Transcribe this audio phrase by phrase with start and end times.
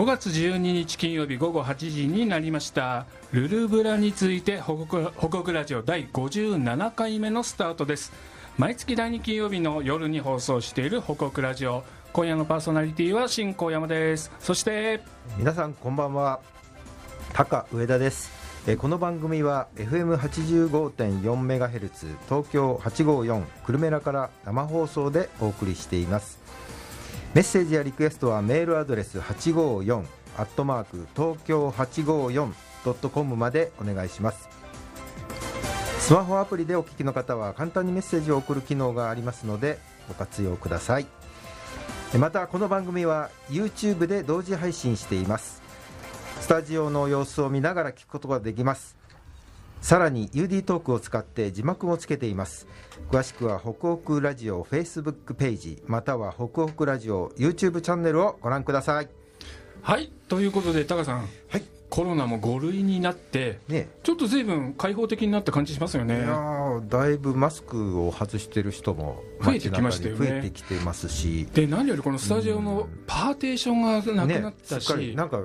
[0.00, 3.04] 5月12日金曜日午後8時になりました。
[3.32, 8.10] ルルブラについて報告報告ラジオ第57回目のスタートです。
[8.56, 11.84] 毎月第2金曜日の夜に放送している報告ラジオ。
[12.14, 14.32] 今夜のパーソナリティは新高山です。
[14.40, 15.02] そして
[15.36, 16.40] 皆さんこんばんは。
[17.34, 18.30] 高上田です。
[18.66, 26.39] えこの番組は FM85.4 メガヘルツ東京854久留米らから生放送でお送りしています。
[27.32, 30.04] メッセージやリクエストはメールアドレス854
[30.36, 34.48] アットマーク東京 854.com までお願いします。
[36.00, 41.06] スマホアプリでお聞きの方は簡単にメッセージを送る機能がありますのでご活用ください。
[42.18, 45.62] またこの番組は YouTube で同時配信しています。
[46.40, 48.96] スタジオの様子を見ながら聞くことができます。
[49.82, 52.66] さらに UD トークを使って字幕もつけています。
[53.08, 59.08] 詳しくは北北ラジオ Facebook ページまたは北北ラジオ YouTube チャンネルをご覧ください。
[59.82, 61.62] はいということでタカさん、はい。
[61.88, 63.88] コロナも5類になってね。
[64.04, 70.28] ちょっと随分開放的になった感じしますよいねやーだいぶマスクを外してる人も増えてきましたよね。
[70.28, 71.48] 増えてきてますし。
[71.52, 75.40] で何よりこのスタジオのパーテーションがなくなったし、なんか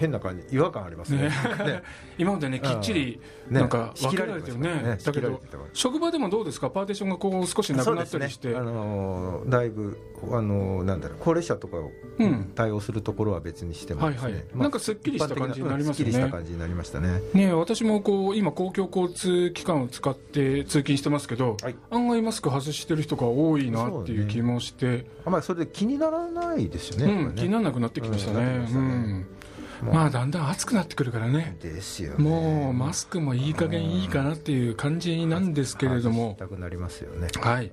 [0.00, 1.24] 変な感じ違和感ありますね。
[1.24, 1.28] ね。
[1.28, 1.82] ね。
[2.16, 3.20] 今までねきっちり
[3.50, 3.60] ね。
[3.60, 4.88] なんか分けられてるれてましたね。
[4.92, 4.98] ね。
[5.04, 5.40] だけど
[5.74, 6.70] 職場でもどうですか？
[6.70, 8.56] パーテーションがこう少しなくなったりして、ね。
[8.56, 9.98] あのーだいぶ、
[10.32, 12.50] あのーなんだろう高齢者とかをうん。
[12.54, 14.44] 対応するところは別にしてもはいはい。
[14.54, 17.20] なんかすっきりした感じになりますよねした感じになりましたね。
[17.34, 21.76] ねえ私もこう今公共交通機関を使って通勤してますけど、はい。
[21.90, 25.04] 案外マスク外してる人が多いなっていう気もして。
[25.24, 29.26] あまりそれで気にならないですよね,、うん、気にならなくなってきましたね,、うん
[29.82, 31.56] まあまあだんだん暑くなってくるからね。
[31.60, 32.24] ですよね。
[32.24, 36.30] もうマスクもいい加減いいかなっていう感じなんですけれども。
[36.30, 37.28] 外したくなりますよね。
[37.40, 37.70] はい。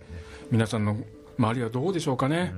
[0.51, 0.97] 皆さんの
[1.37, 2.53] 周りはどうでしょうかね、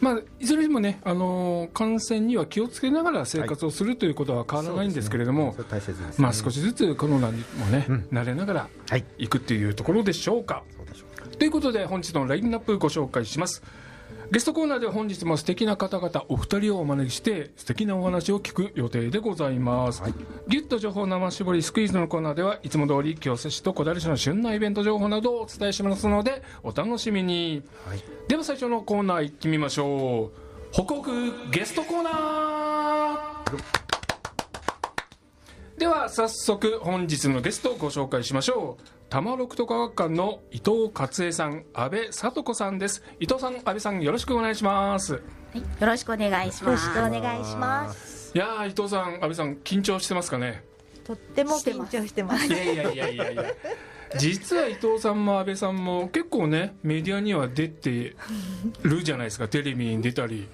[0.00, 10.64] まあ、いずれにもね、あのー感染には気をつけながら生活をするということは変わらないんですけれども、そうですねねまあ、少しずつコロナにもね、うん慣れながらはいいくっていうところでしょうか。
[10.76, 13.62] そうでしょうかということで本日のラインナップご紹介します
[14.30, 20.14] ゲストコーナーでは本日も素敵な方々お二人をお招きして素敵なお話を聞く予定でございます、はい。
[20.48, 27.62] ギュッと情報生絞りスクイーズのコーナーではいつも通り清瀬市と小平市の旬なイベント情報などをお伝えしますのでお楽しみに。
[27.86, 28.02] はい。
[28.26, 30.46] では最初のコーナー行ってみましょう。
[30.72, 33.85] 北国ゲストコーナー
[35.78, 45.20] では早速本日のゲストをご紹介しましょう多摩六都科学館の伊藤勝恵さん安倍聡子さんです伊藤さん安倍さんよろしくお願いしますは
[45.54, 46.92] い、よろしくお願いしよろします。
[46.92, 48.32] くお願いします。
[48.34, 50.64] いやー伊藤さん安倍さん緊張してますかね？
[51.04, 52.46] とっても緊張してます。
[52.46, 53.44] いやいやいやいやいや
[54.18, 58.16] 実は伊藤さんも安倍さんも結構ねメディアには出て
[58.82, 60.48] るじゃないですかテレビに出たり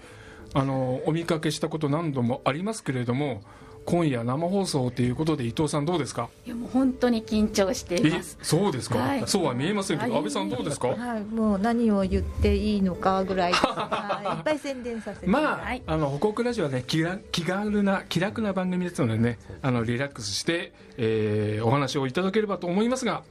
[0.55, 3.43] あのお見かけしたこと何度もありますけれども
[3.85, 6.29] 今夜生放送ということで伊藤さんどうですか？
[6.47, 8.39] いやもう本当に緊張していえます。
[8.43, 10.89] そうですか、はいそうは見えませんけどはい安倍さんどうですか？
[10.89, 13.53] はい、もう何を言っていいのかぐらい。
[13.53, 15.27] はいいっぱい宣伝させて。
[15.27, 23.23] まあ、はいあの北国ラジオはね気が気軽な気楽な番組ですのでねあのリラックスして、えーお話をいただければと思いますが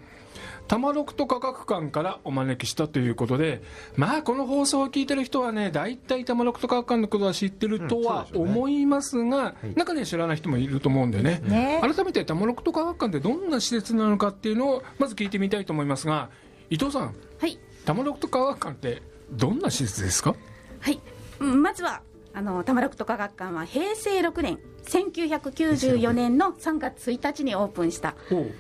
[0.72, 3.62] 多摩六都科学館からお招きしたということで
[3.98, 9.78] まあこの放送を聞いてる人はね大体多摩六都科学館のことは知ってるとは思いますが、い。
[9.78, 11.42] 中には知らない人もいると思うんでね。
[11.44, 11.82] ね。
[11.82, 16.30] 改めて多摩六都科学館ってどんな施設なのかっていうのをまず聞いてみたいと思いますが
[16.70, 17.16] 伊藤さん。
[17.38, 20.36] はい、多摩六都科学館ってどんな施設ですか？
[20.80, 21.02] はい、
[21.42, 22.02] うんまずは
[22.34, 28.16] あの多摩六都科学館は平成6年、1994年の3月1日にオープンした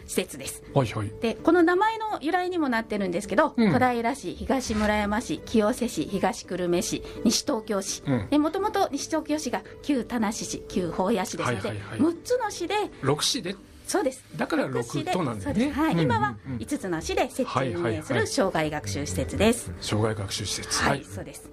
[0.05, 0.63] 施設です。
[0.73, 1.11] はいはい。
[1.21, 3.71] でこの名前の由来にもなってるんですけど、うん。
[3.71, 8.03] 小平市、東村山市、清瀬市、東久留米市、西東京市。
[8.31, 12.13] うもともと西東京市が旧田無市、旧保谷市ですので、はいはいはい。
[12.13, 13.55] 6つの市で、6市で？
[13.87, 15.73] そうです、だから六市6となんだよね。
[15.73, 15.79] す。
[15.79, 15.93] はい。
[15.93, 16.05] うんうんうん。
[16.05, 18.01] 今は5つの市で設置運営すはいはい。
[18.01, 19.71] はいる障害学習施設です。
[19.81, 20.81] 障害学習施設。
[20.81, 21.49] はい、そうです。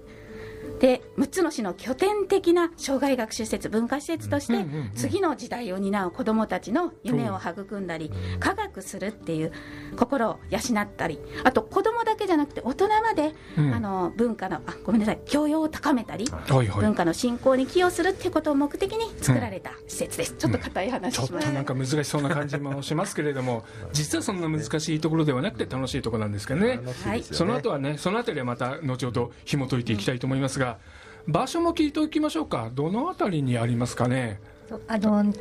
[0.79, 4.91] で6つの市の拠点的な障害学習施設文化施設として、うんうんうんうん。
[4.95, 9.51] 次の時代を担う子どもたちの夢を育んだり、科学するっていう
[9.97, 13.73] 心を養ったりあと子どもだけじゃなくて大人まで、うん。
[13.73, 16.81] あの文化のあごめんなさい教養を高めたり、はいはい。
[16.81, 26.79] 文化の振興に寄与するっていうことを目的に作られた施設です、ちょっと硬い話ちょっとなんか難しそうな感じもしますけれども 実はそんな難しいところではなくて楽しいところなんですけどね。
[26.83, 27.33] 楽しい。
[27.33, 30.68] その後はねそのあたりはまた後ほど紐解いていきたいと思いますが、
[31.27, 32.69] 場所も聞いておきましょうか。
[32.73, 34.39] どのあたりにありますかね？
[34.87, 35.33] あの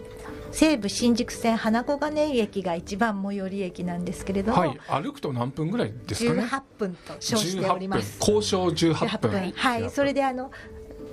[0.51, 4.81] 西武新宿線花小金井駅が一番最寄り駅なんですけれども、はい。
[4.89, 8.19] 歩くと何分ぐらいですかね？18分と称しております。
[8.21, 8.35] 18分。
[8.35, 9.53] 交渉18分。
[9.55, 10.51] はい、それであの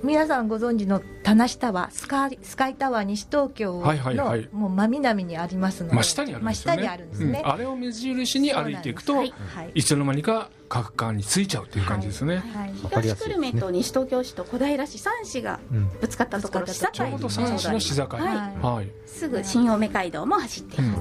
[0.06, 4.48] 皆さんご存知の田無タワースカイスカイタワー西東京の、はいはいはい。
[4.52, 6.72] もう真南にありますので真下にあるんですよね。
[6.72, 7.52] 真下にあるんですね、うん。
[7.52, 9.32] あれを目印に歩いていくと、はい。
[9.74, 9.82] い。
[9.82, 12.72] つの間にか科学館に着いちゃうという感じですね、はい。
[12.88, 15.90] 東久留米と西東京市と小平市3市がうん。
[16.00, 16.94] ぶつかったところ、ぶつかった。
[16.94, 18.06] 市境にちょうど三市の市境。
[18.08, 18.64] はい。
[18.64, 18.90] ははい。
[19.06, 20.92] すぐ新青梅街道も走っている、うん。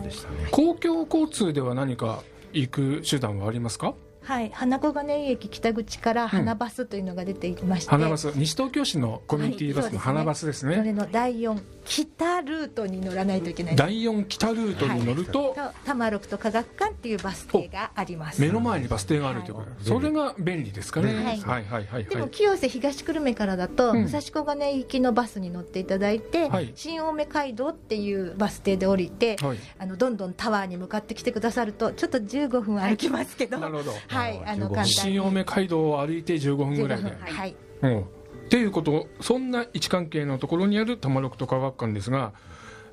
[0.50, 2.24] 公共交通では何か
[2.54, 3.94] 行く手段はありますか？
[4.25, 8.31] はい、花小金井駅北口から花バスというのが出ていまして、花バス。
[8.36, 13.75] 西東京市のコミュニティバスのはい花バスですそね,、れの第4北ルートに乗らないといけない。
[13.75, 18.42] 第4北ルートに乗ると、と多摩六と科学館っていうバス停があります。
[18.42, 19.83] 目の前にバス停があるということ、はい。
[19.83, 21.24] それが便利ですかね、はい。
[21.24, 22.06] はいはいはいはい。
[22.06, 24.04] でも清瀬東久留米からだと、うん。
[24.06, 26.71] 武蔵小金井行きのバスに乗っていただいて、はい。
[26.75, 29.57] 新青梅街道っていうバス停で降りて、はい。
[29.78, 38.06] あのどんどんタワーに向かってきてくださるとちょっと15分歩きますけど、なるほどはい、あの15分簡単に新青梅街道を歩いて15分ぐらいで、15分はい、うん
[38.45, 42.33] っていうことそんな位置関係のところにある多摩六都科学館ですが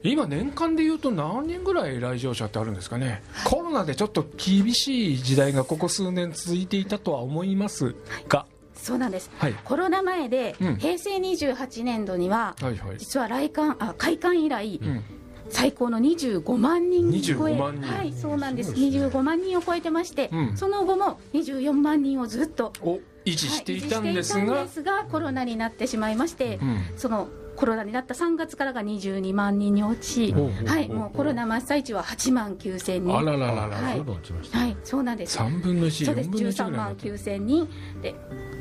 [0.03, 3.23] 今年間でいうと何人ぐらい来場者ってあるんですかね。
[3.45, 7.95] コロナでちょっと厳しい時代がここ数年続いていたとは思います
[8.29, 8.47] が。
[8.75, 9.31] そうなんです。
[9.39, 9.55] はい。
[9.63, 10.77] コロナ前で、うん。
[10.77, 15.05] 平成28年度にははいはい、実は来館あ開館以来、うん、
[15.51, 17.53] 最高の25万人超え。
[17.53, 17.93] 25万人。
[17.93, 18.73] はいそうなんです。
[18.73, 18.79] ね。
[18.79, 20.57] 25万人を超えてまして、うん。
[20.57, 26.85] その後も24万人をずっとを維持していたんですがんですがコロナになってしまいまして、うん。
[26.97, 33.17] そのコロナになった3月からが22万人に落ち、はい、もうコロナ真っ最中は8万9000人。
[33.17, 34.01] あらららら、はい。
[34.01, 35.39] はい、そうなんです。
[35.39, 36.31] 3分の1、そうです。
[36.31, 37.69] 4分の1 13万ぐらいになってる9000人。
[38.01, 38.15] で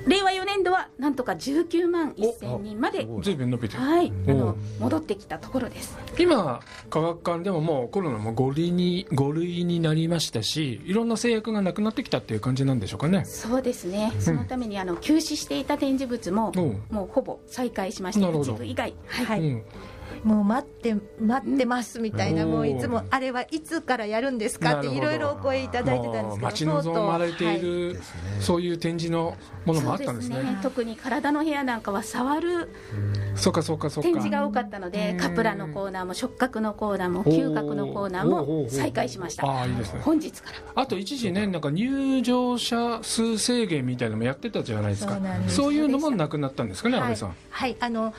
[0.08, 3.84] 令和4年度はなんとか19万1000人まで、お随分伸びてる。
[3.84, 5.98] はい、あおの戻ってきたところです。
[6.18, 6.60] 今
[6.90, 13.26] 科学館でももうコロナも5類に5類になりましたしいろんな制約がなくなってきたっていう感じなんでしょうかね。
[13.26, 16.52] そうですね、そのためにあの休止していた展示物も、
[16.90, 18.54] もうほぼ再開しまして、なるほど。
[18.54, 19.40] 一部以外、はいはい。
[19.42, 19.64] うん
[20.24, 22.52] もう待って待ってますみたいな、うん。
[22.52, 27.62] もういつもあれはいつからやるんですかっていろいろお声いただいてたんですけど待ち望まれていはい。
[27.62, 28.02] る、
[28.40, 29.36] そういう展示の
[29.66, 30.36] ものもあったんですね。
[30.36, 32.70] そう特に体の部屋なんかは触る
[33.36, 34.10] そうかそうかそうか。
[34.10, 35.18] 展示が多かったのでうん。
[35.18, 39.46] カプラのコーナーも触覚のコーナーも嗅覚のコーナーも再開しました。
[39.46, 40.02] ああいいですね。
[40.02, 40.82] 本日から。
[40.82, 45.20] あと一時ねなんか入場者数制限みたいなのもやってたじゃないですか。
[45.48, 47.10] そういうのもなくなったんですかね安はい。
[47.10, 48.14] 倍さん、はい、あの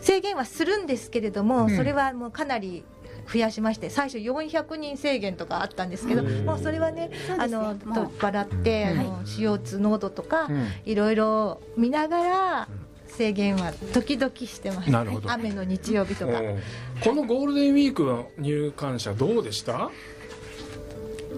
[0.00, 1.76] 制限はするんですけれども、うん。
[1.76, 2.84] それはもうかなり
[3.32, 6.44] 増やしまして最初400人制限とかあったんですけど、うん。
[6.44, 7.76] もうそれはねあのもう。
[7.76, 9.00] 取っ払って、うん。
[9.00, 10.66] あの CO2 濃度とか、うん。
[10.84, 12.68] いろいろ見ながら
[13.08, 15.30] 制限は時々してます、なるほど。
[15.30, 16.40] 雨の日曜日とか。
[16.40, 16.60] うん。
[17.02, 19.90] このゴールデンウィークの入館者どうでした？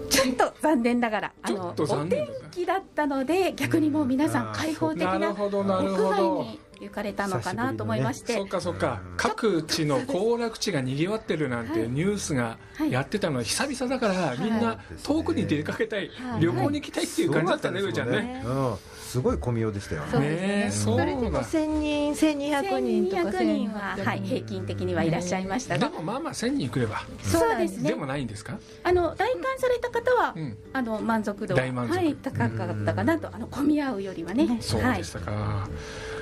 [0.09, 6.09] ちょっと残念ながらあちょのっと残念お天気だったので逆にもう皆さん開放的ななるほどなる屋ほど。
[6.09, 9.01] 外に行かれたのかなと思いまして、そっかそっか。
[9.17, 11.89] 各地の行楽地がにぎわってるなんてはい。
[11.89, 12.91] ニュースがはい。
[12.91, 16.09] やってたのは久々だからみんな遠くに出かけたい。
[16.09, 16.41] はい。
[16.41, 18.41] 旅行に行きたいっていう感じだったね上ちゃんね。
[18.45, 18.75] うん
[19.09, 20.93] すごい混みようでしたよそうねですね。
[20.93, 27.01] それでも1000人1200人とか1200人は、1800はい、平均的にはいらっしゃいましたでが、もまあまあ1000人来れば。
[27.23, 27.89] そうですね。
[27.89, 28.59] でもないんですか？
[28.83, 30.57] あの来館された方は、うん。
[30.73, 31.95] あの満足度は大満足。
[31.95, 35.67] はい、高かったかなと、あの混み合うよりはね、はいそうでし、たか、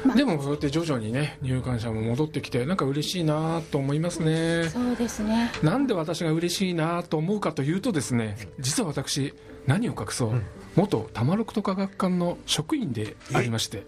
[0.06, 0.16] まあ。
[0.16, 4.70] でもそうやって徐々にね入館者も戻ってきてなんか嬉しいなと思いますね。
[4.70, 9.34] そうですね、なんで私が嬉しいなと思うかというとですね実は私
[9.68, 10.42] 何を隠そう、
[10.76, 13.84] 元多摩六都科学館の職員でありまして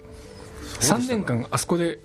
[0.82, 2.00] 3年間あそこで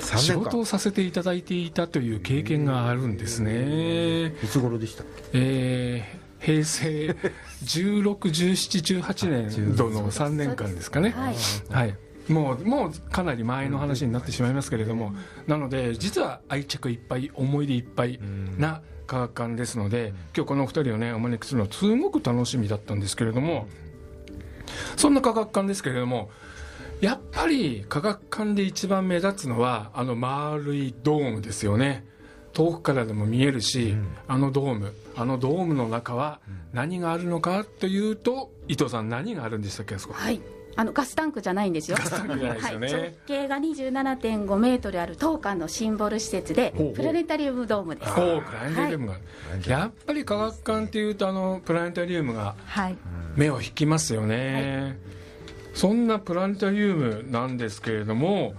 [0.00, 7.16] 3仕事をさせていただいていたという経験があるんですね、いつ頃でしたえー平成
[7.64, 11.14] 161718年度の3年間ですかね。
[11.16, 11.36] はい、
[11.70, 11.96] はい。
[12.28, 15.14] もうもうかなり前の話になってしまいますけれども、
[15.46, 18.20] なので実は愛着いっぱい思い出いっぱい
[18.58, 23.66] な科学館ですので、今日このお二人をねお招きするのはすごく楽しみだったんですけれども、
[24.96, 26.30] そんな科学館ですけれども
[27.00, 32.04] やっぱり科学館で一番目立つのはあの丸いドームですよね。
[32.52, 33.96] 遠くからでも見えるし、
[34.28, 36.38] あのドームあのドームの中は
[36.72, 40.14] 何があるのかというと伊藤さん何があるんでしたっけあそこ。
[40.14, 40.40] はい、
[40.76, 41.96] あのガスタンクじゃないんですよ。
[41.96, 42.48] すよね。
[42.48, 48.12] はい、直径が27.5メートルある当館のシンボル施設でプラネタリウムドームです。
[48.18, 49.16] おおプラネタリウムが、
[49.66, 52.96] やっぱり科学館っていうとあのプラネタリウムがはい。
[53.36, 54.96] 目を引きますよね、
[55.74, 58.54] そんなプラネタリウムなんですけれども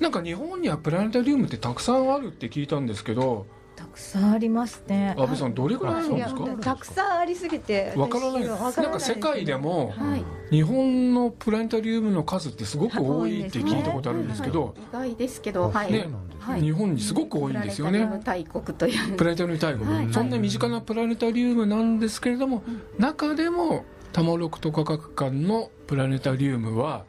[0.00, 3.61] なんか日本にはプラネタリウムってたくさんあるって聞いたんですけどた
[3.92, 6.44] くさんありますね安倍さんどれぐらいあるんですか？
[6.60, 8.44] たくさんありすぎてわからない。
[8.44, 10.24] なんか世界でもはい。
[10.50, 18.00] 日本のプラネタリウムの数ってすごく多いって聞いたことあるんですけど意外ですけどはい、日本にすごく多いんですよね。
[18.00, 19.16] プラネタリウム大国という。
[19.16, 19.58] プラネタリウム。
[19.58, 20.12] 大国、はい。
[20.12, 22.64] そんな身近なプラネタリウムなんですけれども、
[22.98, 27.04] 中でも多摩六都科学館のプラネタリウムは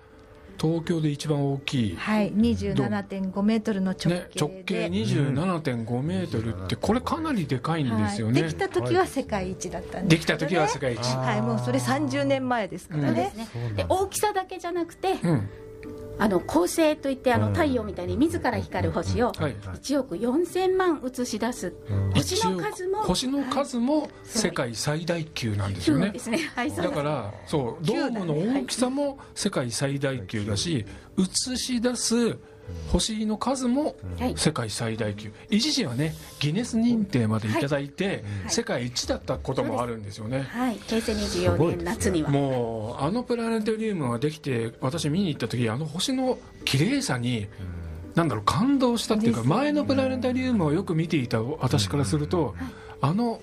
[0.59, 10.47] 東京で一番大きい、はい27.5メートルの直ね、径直で、径27.5メートルってこれかなりでかいんですよね、はい、できた時は世界一だったんでですけどね。
[10.47, 13.15] きた時は世界一、はいもうそれ30年前ですからうん。
[13.15, 13.33] ね、
[13.75, 15.49] で大きさだけじゃなくてうん
[16.19, 17.53] あの恒星といってあのうん。
[17.53, 19.55] 太陽みたいに自ら光る星をはい。
[19.55, 21.73] 1億4000万映し出す
[22.13, 26.11] 星の数も星の数も世界最大級なんですよね。
[26.11, 26.51] ね。
[26.55, 30.85] はいだからそうドームの大きさも世界最大級だし
[31.17, 32.37] 映し出す
[32.91, 35.31] 星の数もはい世界最大級。
[35.49, 40.77] 一時はねギネス認定までいただいて、世界一だったこともあるんですよね、はい。
[40.87, 42.29] 平成24年夏には。
[42.29, 47.47] もうあのプラネタリウムができて私見に行った時あの星の綺麗さに
[48.15, 52.55] なんだろう感動したっていうか前のプラネタリウムをよく見ていた私からすると
[53.01, 53.41] あの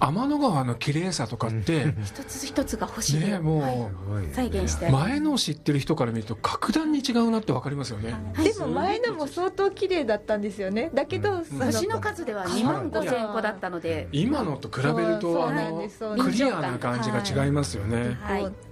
[0.00, 4.26] 天の川の綺麗さとかって 一つ一つが星で、ねもはい。
[4.26, 4.90] う再現して。
[4.90, 8.14] 前のを知ってる人から見ると格段に違うなって分かりますよね。
[8.42, 10.90] でも前のも相当綺麗だったんですよね。
[10.94, 15.82] だけど、その星の数では2万5000個だったので、今のと比べるとあの
[16.18, 18.16] クリアな感じが違いますよね。
[18.20, 18.42] はい。
[18.42, 18.68] こう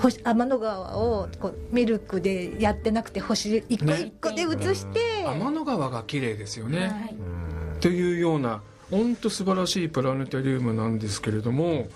[0.00, 7.16] 星天の川をこうミルクでやってなくて星一個ね一個で映して、天の川が綺麗ですよね、はい。
[7.80, 11.88] というような本当素晴らしいプラネタリウムなんですけれども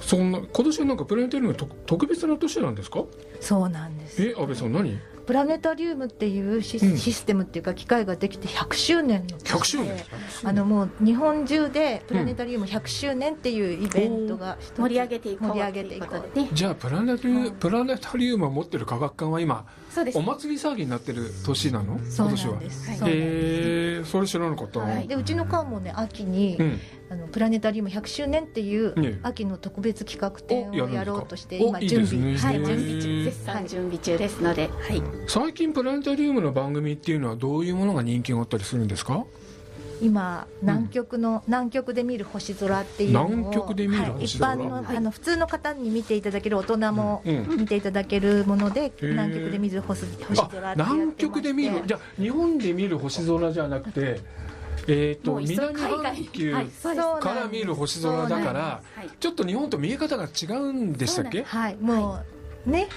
[0.00, 3.04] そんな今年はなんかプラネタリウムと特別な年なんですか？
[3.40, 4.22] そうなんです。
[4.22, 4.98] え安倍さん何？
[5.26, 6.98] プラネタリウムっていうシ,、うん。
[6.98, 10.04] システムっていうか機械ができて100周年の年で100周年。
[10.44, 16.48] あのもう日本中でプラネタリウム100周年っていうイベントが盛り上げていこう盛り上げていこうということでね。
[16.52, 20.18] じゃあプラネタリウプラネタリウムを持ってる科学館は今そうです。
[20.18, 21.98] お祭り騒ぎになってる年なの？
[22.08, 22.60] そう今年は。
[22.60, 24.80] へえそれ知らなかった。
[24.80, 25.08] な、はい。
[25.08, 26.80] でうちの館もね秋に、うん。
[27.10, 29.18] あのプラネタリウム100周年っていうね。
[29.24, 32.24] 秋の特別企画展をやろうとしてお今準備。
[32.24, 32.38] ね。
[32.38, 33.24] はい、準備中。
[33.24, 39.24] 絶賛準備中ですので、はい、最近プラネタリウムの番組っていうのはどういうものが人気があったりするんですか？
[40.00, 44.56] 今南極の、南極で見る星空っていうのを南極で見る星空？
[44.56, 47.36] はい、一般の,、あの普通の方に見ていただける大人もうん。
[47.44, 47.60] うん。
[47.60, 49.08] 見ていただけるもので、ー。
[49.10, 51.82] 南極で見る星星あ空って南極で見る？
[51.86, 54.20] じゃあ日本で見る星空じゃなくて
[54.88, 56.52] えっ、ともう一層南半球
[57.20, 58.60] から見る星空だから
[58.96, 59.10] はい。
[59.20, 61.42] ちょっと日本と見え方が違うんでしたっけ？
[61.42, 61.76] はい。
[61.76, 62.24] もう
[62.66, 62.88] ね。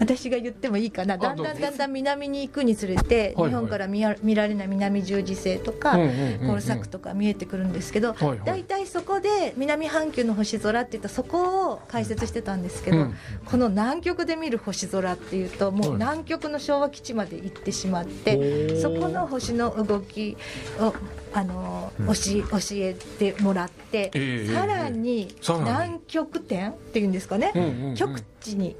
[0.00, 1.18] 私が言ってもいいかな。
[1.18, 4.14] だんだんだんだん南に行くにつれて、日本から見ら
[4.48, 13.14] れない南十字星とか、うんうんうんうんコールサクとか見えてくるんですけど、大体そこで南半球の星空っていったらそこを解説してたんですけど、うん。
[13.44, 20.36] この南極で見る星空っていうともはいう南極の昭和基地まで行ってしまって、そこの星の動き
[20.80, 20.94] を
[21.32, 28.76] あの、教え教えてもらって、ええさらに南極点っていうんですかね、極地に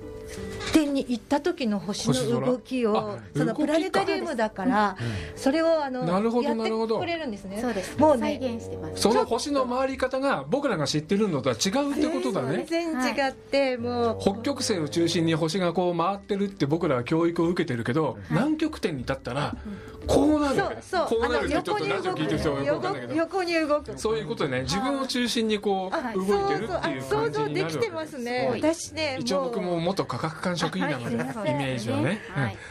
[0.73, 4.97] 点に行った時の星の動きをあそのプラネタリウムだから
[5.37, 7.61] それをあのなるほどやなるほどってくれるんですね。
[7.61, 8.39] そうですもうね。
[8.41, 9.03] 再現してます。
[9.03, 12.67] その星の回り方が僕らが知ってるのとは違うってことだね。
[12.69, 14.19] 全然違って、もう。
[14.21, 19.57] 北極星を中心に星がこう回ってるって僕らは教育を受けてるけど、南極点に立ったら
[20.07, 20.57] こうなる。
[20.57, 21.07] そうそう。
[21.09, 21.47] こうなる。
[21.47, 23.15] ってあのちょっとラジオ聞いてる人はよくわかんないけど。
[23.15, 23.99] 横に動く。
[23.99, 24.63] そういうことでね。
[24.63, 28.47] 自分を中心にこうあ動いてるっていう想感じ像できてになるわけますね。
[28.49, 32.21] はい私ね一応僕も元科学館職員なので、はいイメージはね、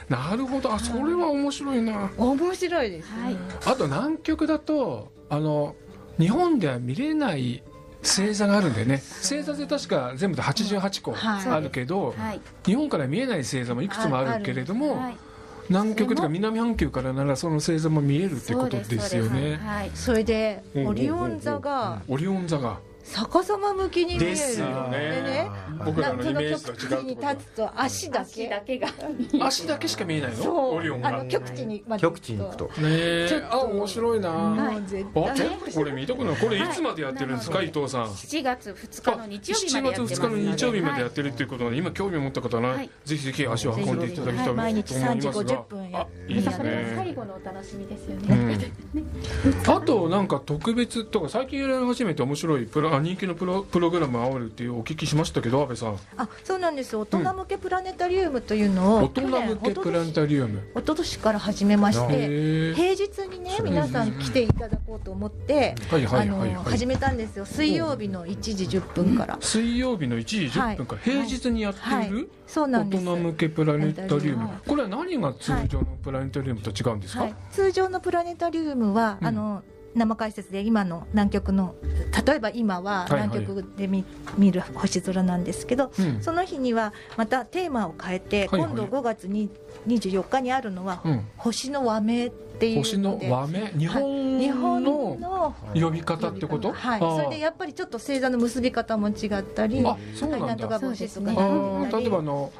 [0.09, 0.73] なるほど。
[0.73, 2.09] あそれは面白いな。
[2.17, 3.37] 面白いです、はい。
[3.65, 5.75] あと南極だとあの
[6.19, 7.63] 日本では見れない
[8.03, 8.97] 星座があるんだよね。
[9.21, 11.47] 星座で確か全部で88個はい。
[11.49, 12.41] あるけど、はい。
[12.65, 15.17] 日本から見えない星座もいくつもあるけれども、はい
[15.69, 19.55] 南極とか南半球からならその星座も見えるってことですよね。
[19.57, 19.91] はい。
[19.93, 24.25] それでうんオリオン座がオリオン座が逆さま向きに見える。
[24.25, 24.97] ですよね。
[24.99, 25.49] でね
[25.85, 28.79] 僕らのイメージそと極地に立つと足だ足けだけ。
[28.79, 28.87] が
[29.41, 30.37] 足だけしか見えないの？
[30.37, 30.75] そう。
[30.77, 32.69] オリオンがねあの極地にまで極地に行くと。
[32.81, 33.53] えちょっと。
[33.53, 35.49] あ面白いな、もう絶対。
[35.73, 37.67] これ見たくないこれいつまでやってるんですか、はい。
[37.67, 38.05] 伊藤さん。
[38.05, 42.89] 7月2日の日曜日ま7月でやってます2日の日曜日までやっはてるっていうことで、今興味を持った方は、はい。
[43.05, 49.69] ぜひぜひ足を運んでいただきたいと思い毎ますが、日3時50分やあいいですそれが最ね後のお楽しみですようね、ん。
[49.69, 55.99] あとなんか特別とか最近やり始めて面白いプラあ人気のプロプログラムがあるっていうお聞きしましたけど安倍さん。
[56.17, 60.59] あそうなんです大人向けプラネタリウムというのを、大人向けプラネタリウム。
[60.73, 65.75] 一昨年から始めましへてへ平日にね皆さん来ていただこうと思って、
[66.65, 67.45] 始めたんですよ。
[67.45, 70.95] 水曜日の1時10分から、水曜日の1時10分か。
[70.95, 73.03] ら平日にやっている、大そうなんです。
[73.03, 74.47] 人向けプラネタリウム。
[74.47, 79.27] はいこれは何が通常のプラネタリウムと違うんですか、はい、通常のプラネタリウムは、うん。
[79.27, 79.63] あの
[79.95, 81.75] 生解説で今の南極の
[82.25, 83.29] 例えば今ははいはい。
[83.29, 84.05] 南極で見,、
[84.37, 86.21] 見る星空なんですけど、うん。
[86.21, 88.69] その日にはまたテーマを変えて、はいはい。
[88.71, 89.49] 今度5月に
[89.87, 91.25] 24日にあるのは、うん。
[91.37, 93.67] 星の和名っていう星の和名？
[93.77, 96.71] 日本日本のの呼び方ってこと？
[96.71, 100.45] はい、それでやっぱりちょっと星座の結び方も違ったりあそうなんだ。
[100.45, 100.57] はい。
[100.57, 101.91] とか星とかね。
[101.91, 102.51] 例えばあの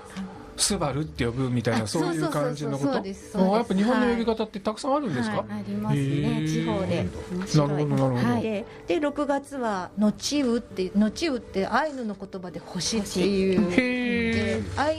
[0.58, 2.94] スバルって呼ぶみたいなあそういう感じのこと？
[2.94, 6.48] やっぱ日本の呼び方ってたくさんあるんですか、はいありますへねー。
[6.48, 6.88] 地方で。
[6.88, 7.10] 面
[7.56, 8.34] なるほどなるほど。
[8.34, 8.42] はい。
[8.44, 13.62] でで6月は「のちう」って「のちう」ってアイヌの言葉で星っていう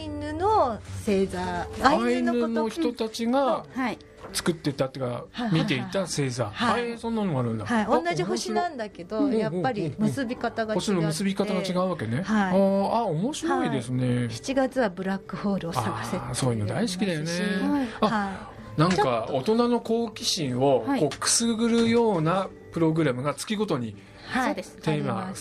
[0.09, 1.67] ヌの星座。
[1.83, 3.99] アイヌヌの人たちがはい。
[4.33, 5.55] 作ってたっていうかはい。
[5.55, 6.47] 見ていた星座。
[6.47, 6.89] はい。
[6.91, 6.99] はい。
[6.99, 7.65] そんなのがあるんだ。
[7.65, 10.87] はい、あ同じ星なんだけ面どやっぱり結び方が違って。
[10.87, 12.25] 星の結び方が違うわけね、はい。
[12.25, 17.31] あーあ面白いですね、7月はブラックホールを探せそういうの大好きだよね。
[18.01, 18.81] はい。
[18.81, 21.01] なんか大人の好奇心をはい。
[21.01, 23.95] こうくすぐるようなプログラムが月ごとに
[24.83, 25.33] テーマ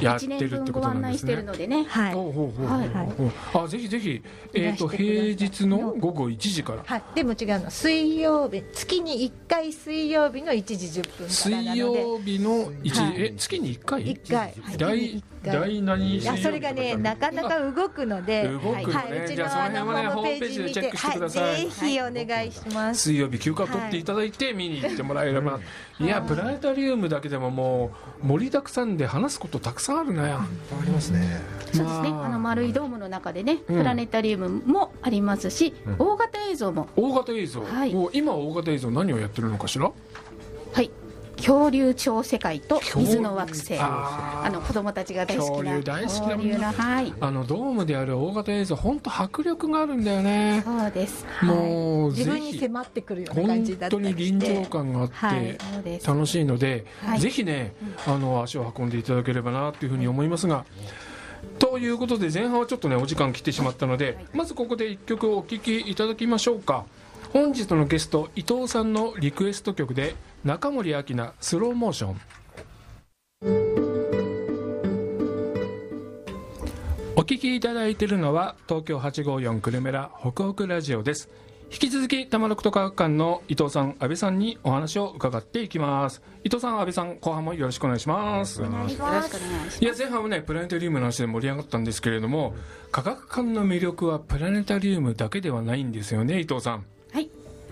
[0.00, 1.34] やって1るってこと年分ご案なんですね。
[1.34, 1.44] 内してる。
[1.44, 1.84] のでね。
[1.84, 3.64] はい。
[3.64, 4.22] あぜひぜひ、
[4.54, 6.82] えー、と平日の午後1時から。
[6.84, 7.70] はい、でも違うの。
[7.70, 12.00] 水曜日月に1回水曜日の1時10分からな水ので。
[12.00, 13.14] 曜日の1時、はい。
[13.18, 14.54] え月に1回？1回。
[14.76, 18.48] 大大何いやそれがねなかなか動くので。
[18.48, 18.84] 動くのね。
[18.84, 20.72] はい、うちのあのホームページ見て。
[20.72, 21.42] ホームページでチェックしてください。
[21.42, 25.58] はい、ぜひお願いします、水曜日休暇取っていただいて見に行ってもらえれば、
[26.04, 27.90] い、やプラネタリウムだけでもも
[28.22, 30.46] う盛りだくさんで話すことたくさんあるなよ、あ
[30.84, 31.40] りますね。
[31.72, 32.10] そうですね。
[32.10, 32.26] まあ。
[32.26, 33.78] あの丸いドームの中でねうん。
[33.78, 35.96] プラネタリウムもありますしうん。
[35.98, 36.88] 大型映像も。
[36.96, 37.94] 大型映像、はい。
[38.12, 39.90] 今大型映像何をやってるのかしら？
[40.72, 40.90] はい
[41.36, 43.76] 恐竜超世界と水の惑星。
[43.78, 46.76] あの子供たちが大好きな恐竜大好きだも
[47.20, 50.62] あのドームである大型映像本当迫力があるんだよね。
[50.64, 51.26] そうです。
[51.42, 55.10] もう自分にぜひ迫ってくるような感本じだった当にりして臨場感があっ
[55.84, 57.20] て、楽しいので、はい。
[57.20, 57.74] ぜひね、
[58.06, 60.64] あの足を運んでいただければなというふうに思いますが。
[61.58, 66.84] ということで前半はちょっとねお時間切ってしまったので、まずここで1曲お聴きいただきましょうか。
[67.32, 72.20] 本日のゲスト伊藤さんのリクエスト曲で中森明菜スローモーション
[77.14, 81.30] お聴きいただいているのは東京854久留米ら北北ラジオです。
[81.70, 86.22] 引き続き玉六と科学館の伊藤さん安倍さんにお話を伺っていきます。
[86.42, 88.60] 伊藤さん安倍さん後半もよろしくお願いします。
[88.60, 89.84] よろしくお願いします。
[89.84, 92.54] いや前半はねプラネタリウムの話で盛り上がったんですけれども
[92.90, 96.86] 科学館の魅力はプラネタリウムだけではないんですよね伊藤さんはい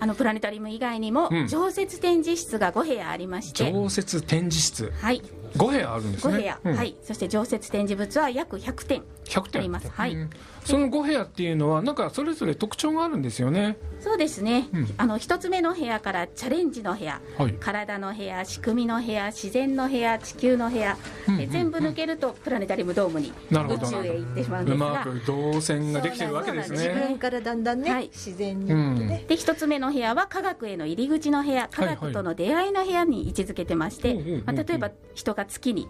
[0.01, 1.47] あのプラネタリウム以外にもうん。
[1.47, 3.71] 常設展示室が5部屋ありまして。
[3.71, 4.91] 常設展示室。
[4.99, 5.21] はい。
[5.55, 6.75] 5部屋あるんです5ね部屋、うん。
[6.75, 6.95] はい。
[7.03, 9.59] そして常設展示物は約100点100点。
[9.59, 9.89] あります。
[9.89, 10.15] はい。
[10.15, 10.29] うん
[10.63, 13.77] その5部屋っていうのはなんかそれぞれ特徴があるんですよね。
[13.99, 14.93] そうですね、うん。
[14.97, 17.53] あの一つ目の部屋からチャレンジの部屋、はい。
[17.53, 20.97] 体の部屋仕組みの部屋自然の部屋地球の部屋、
[21.27, 21.45] うんうんうん。
[21.45, 24.89] え全部抜けるとプラネタリウムドームになるほ宇宙へ行ってしまうんですが。
[24.89, 27.05] まく動線ができてるわけですね。
[27.07, 28.09] 分からだんだんね、はい。
[28.13, 29.07] 自然に、うん。
[29.07, 31.69] ねで一つ目の部屋は科学への入り口の部屋。
[31.71, 34.43] 科学との出会いの部屋に位置づけてまして、ほうほうほう。
[34.45, 35.87] まあ、例えば人が月に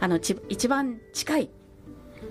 [0.00, 1.50] あのち一番近い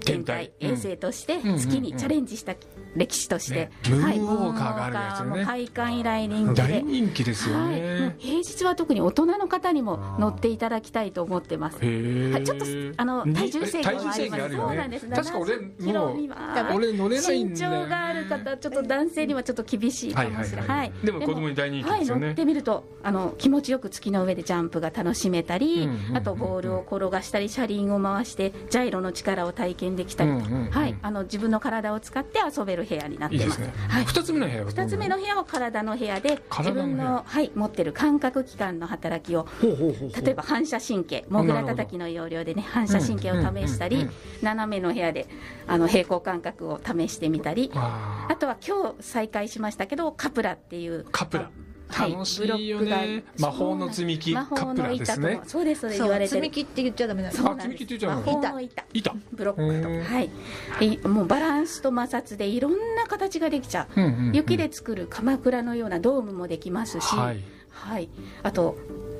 [0.06, 1.58] 天体衛星としてうん。
[1.58, 2.56] 月にチャレンジした
[2.96, 5.32] 歴史として、ねムーンウォーカーがあるやつよね。
[5.32, 6.68] ムーンウォーカーも開館以来人気で。
[6.68, 11.78] 大人気ですよはい、平日は特に大人の方にも乗っていただきたいと思ってます。
[11.78, 12.44] はい。
[12.44, 12.66] ちょっと
[12.98, 15.08] あのに体重制限は体重制限あるよそうなんです。
[15.08, 22.28] ね確か俺70キロもう俺乗れないん身長がある方ちょっと男性にはちょっと厳しいかもしれない,、はいはいはいでも子供に大人気ですよね。
[22.28, 33.60] はい、乗ってみるとあの気持ちよく月の上でジャンプが楽しめたり、あとボールを転がしたり車輪を回してジャイロの力を体験できたりと、はい、あの自分の体を使って遊べる部屋になってます。
[33.60, 40.10] ね、はい二つ目の部屋はどう2つ目の部屋は体の部屋で自分体のはい、持ってる感覚器官の働きをほうほうほう。
[40.10, 45.28] ほう例えば反射神経モグラ叩きの要領でね反射神経を試したりうんうんうん斜めの部屋で
[45.68, 47.72] あの平行感覚を試してみたり。
[47.76, 48.28] あ。
[48.30, 51.06] あとは今日再開しましたけどカプラっていう。
[51.12, 51.44] カプラ。
[51.44, 54.34] はい楽しいよブロッねクが魔法の積み木。
[54.34, 55.36] 魔法カプラの板とですね。
[55.36, 56.28] もそうですそう言われてる。
[56.30, 57.44] 積み木って言っちゃダメなんです。
[57.46, 58.22] あ積み木って言っちゃうの？
[58.22, 58.86] 魔法の板。
[58.94, 59.16] 板。
[59.34, 60.30] ブロックうんとはい。
[60.80, 64.02] でもうバランスと摩擦でいろんな形ができちゃう。
[64.02, 64.36] うんうんうん。
[64.36, 67.44] 雪で作る鎌倉のようなドームもできますし、はい。
[67.72, 68.10] はい、
[68.44, 68.78] あと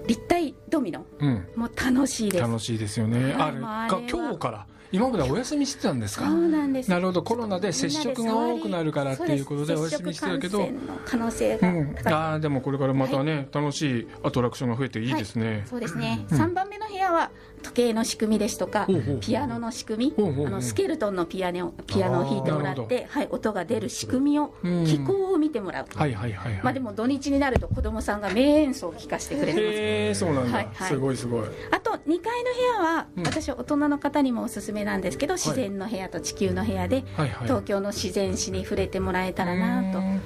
[0.08, 1.06] 立体ドミノ。
[1.20, 1.48] うん。
[1.56, 2.42] も楽しいです。
[2.42, 3.34] 楽しいですよね、はい。
[3.34, 6.26] あれが今日から今まではお休みしてたんですか？
[6.26, 6.90] そうなんです。
[6.90, 7.24] なるほど。
[7.24, 10.60] コロナで接触が多くなるからっていうことでお休みしてたけど。
[10.60, 16.38] 接触感染の可能性がうん、ああでもこれからまたね、楽しいアトラクションが増えていいですね、そうですね、うん。
[16.38, 17.32] 3番目の部屋は
[17.64, 18.88] 時計の仕組みですとか
[19.22, 24.86] ピアノの仕組みあのスケルトンのピアノピアノを弾いてもらって、はい、音が出る仕組みをうん。
[24.86, 26.64] 機構を見てもらう、はいはいはいはい。
[26.64, 29.62] まあ、でも土日になると子供さんが名演奏を聴かせてくれてます。
[29.62, 30.88] へえそうなんだ、はいはい。
[30.90, 31.44] すごいすごい。
[31.72, 33.24] あと2階の部屋は、うん。
[33.24, 37.48] 私大人の方にもおすすめなんですけど自然の部屋と地球の部屋で、はいはい。
[37.48, 40.22] 東京の自然史に触れてもらえたらなと,、うん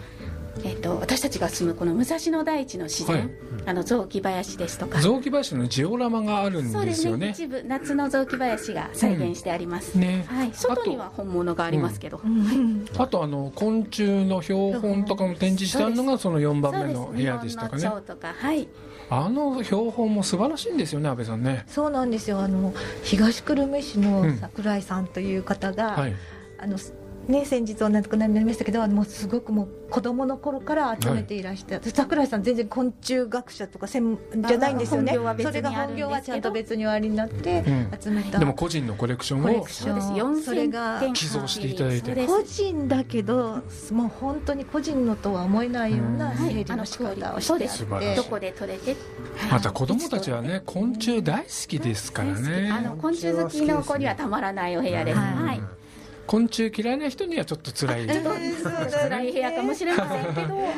[0.63, 3.29] えっと私たちが住むこの武蔵野大地の自然、はい。
[3.65, 5.01] あの雑木林ですとか。
[5.01, 7.27] 雑木林のジオラマがあるんですよね。
[7.27, 7.31] ね。
[7.33, 10.25] 一部夏の雑木林が再現してあります、ね。
[10.27, 12.85] はい、外には本物がありますけど、うん。
[12.97, 17.91] あとあの昆虫の標本とかも展示してあるのがその4番目の部屋でしたかね。
[18.05, 18.33] とか。
[18.37, 18.67] はい
[19.09, 21.63] あの標本も素晴らしいんですよね安倍さんね。
[21.67, 22.39] そうなんですよ。
[22.39, 24.03] あの東久留米市うん。
[24.03, 26.13] の桜井さんという方が、はい。
[26.59, 26.77] あの
[27.27, 35.17] ね、先日お亡くなりになりましたけどもうすごくもう子供の頃から集めていらして、桜井さん全然昆虫学者とか専門じゃないんですよね。
[35.41, 37.91] それが本業はちゃんと別におありになってうん。
[37.99, 40.01] 集めた、でも個人のコレクションをコレクション。
[40.01, 40.45] そうです。
[40.45, 42.27] それ4000が点寄贈していただいて。
[42.27, 43.61] 個人だけど
[43.91, 46.37] もう本当に個人のとは思えないようなうん。
[46.37, 47.85] 整理の仕方をして。
[47.91, 48.95] あってどこで取れて、
[49.37, 49.51] はい。
[49.53, 55.61] また子供たちはね昆虫大好きですからあねの昆虫好きの子にはたまらないお部屋です、はいはい
[56.27, 58.07] 昆虫嫌いな人にはちょっと辛い。
[58.07, 58.29] ちょっと
[58.91, 60.71] 辛い部屋かもしれませんけど、は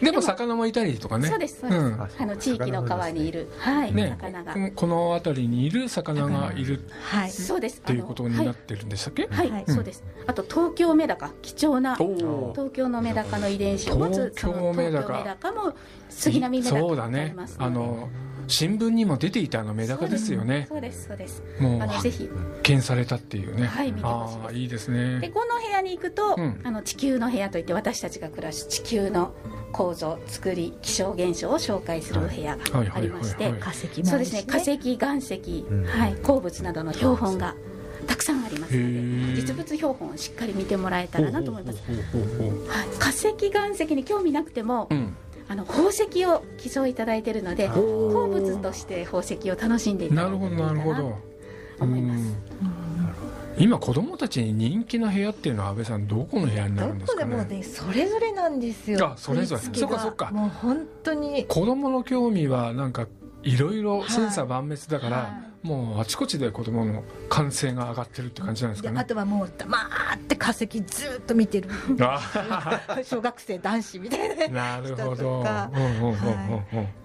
[0.00, 1.28] い、でも魚もいたりとかね。
[1.28, 2.02] そうですそうです、ん。
[2.02, 4.16] あの地域の川にいる、はい、ね。
[4.20, 7.30] 魚が、この辺りにいる魚がいるはい。
[7.30, 7.80] そうです。
[7.80, 9.64] っていうことになってるんでしたっけ、はい、はい。
[9.66, 9.74] うん。
[9.74, 10.04] そうです。
[10.26, 11.32] あと東京メダカ。
[11.42, 15.06] 貴重な東京のメダカの遺伝子を持つ東京メダカ。
[15.06, 15.74] その東京メダカも
[16.08, 17.64] 杉並メダカそうだってありねますので。
[17.64, 18.08] あの
[18.46, 20.66] 新聞にも出ていたあのメダカですよね。
[20.68, 22.28] そうですそうですもうあのぜひ。
[22.28, 26.60] 発見されたっていうね、はい見てほしいですああいいですでねこの部屋に行くと、うん。
[26.64, 29.34] あの地球の部屋といって私たちが暮らす地球の
[29.72, 32.62] 構造作り気象現象を紹介するお部屋が
[32.94, 35.84] ありまして、化石もそうですね化石岩石、ん。
[35.86, 37.54] はい、鉱物などの標本が
[38.06, 45.16] たくさんありますへのでー実物標本をしっかり見てもらえたらなと思います、はい、化石岩石に興味なくても、うん
[45.48, 51.18] あの宝石を寄贈いただいているので鉱物として宝石を楽しんでいただないるほてもいいかなどなるほど
[51.80, 52.20] 思います
[52.62, 52.84] うん。
[53.56, 59.12] 今子供たちに人気の部屋っていうのは安倍さんどこの部屋になどるんですかこでもねねそれぞれなんですよ。
[59.12, 59.62] あそれぞれ。
[59.62, 60.30] そっかそっか。
[60.32, 61.44] もう本当に。
[61.44, 63.06] 子供の興味はなんか
[63.42, 69.00] いろいろ千差万別だから、はもうあちこちで子供の感性が上がってるって感じなんですでかね。
[69.00, 69.78] あとはもう黙
[70.14, 71.70] って化石ずっと見てる。
[72.00, 72.20] あ
[73.02, 75.38] 小学生男子みたいななるほ人ど。
[75.40, 76.14] とかうんうんうんうん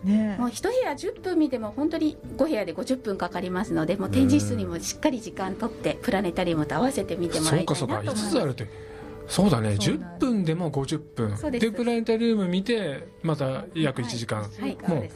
[0.04, 0.12] うん。
[0.12, 0.36] ね。
[0.38, 8.04] もう一部屋10分見ても本当に5部屋で50分かかりますのでもう展示室にもしっかり時間取ってプラネタリウムと合わせて見てもらいたいそうかそうか。
[8.04, 8.90] 5なと思いますつあるって。
[9.30, 9.70] そうだね。
[9.70, 10.20] 10そうなんです。
[10.20, 11.52] 分でも50分。
[11.52, 11.72] です。
[11.72, 14.78] プラネタリウム見てまた約1時間、はい。
[14.82, 15.10] もそう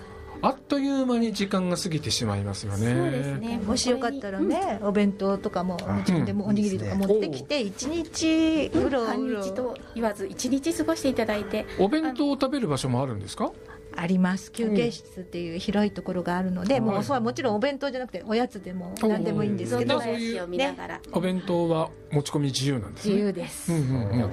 [0.45, 2.77] あっという間に時間が過ぎてしまいますよね。
[2.77, 3.61] そうですね。
[3.65, 11.65] もしよかったらね、お弁当とかもあ自分でもおにぎりとか持ってきて一日うろ半うろ日と言わず1日過ごしていただいて。
[11.79, 13.53] お弁当を食べる場所もあるんですか？
[13.95, 14.51] あります。
[14.51, 16.85] 休憩室っていう広いところがあるので、うん。
[16.85, 20.01] もうそれはもちろんお弁当じゃなくておやつでも何でもいいんですけど。
[20.01, 23.13] そういう林を見ながら、お弁当は持ち込み自由なんですね。
[23.13, 24.23] 自由です、うんうんうん。
[24.25, 24.27] お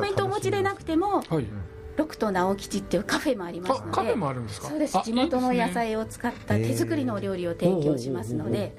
[0.00, 1.46] 弁当お持ちでなくてもはい
[1.96, 4.68] 六都直吉っていうカフェもありますのであカフェもあるんですか？
[4.68, 4.98] そうです。
[4.98, 8.76] あ地元の野菜を使った手作りのお料理を提供しますので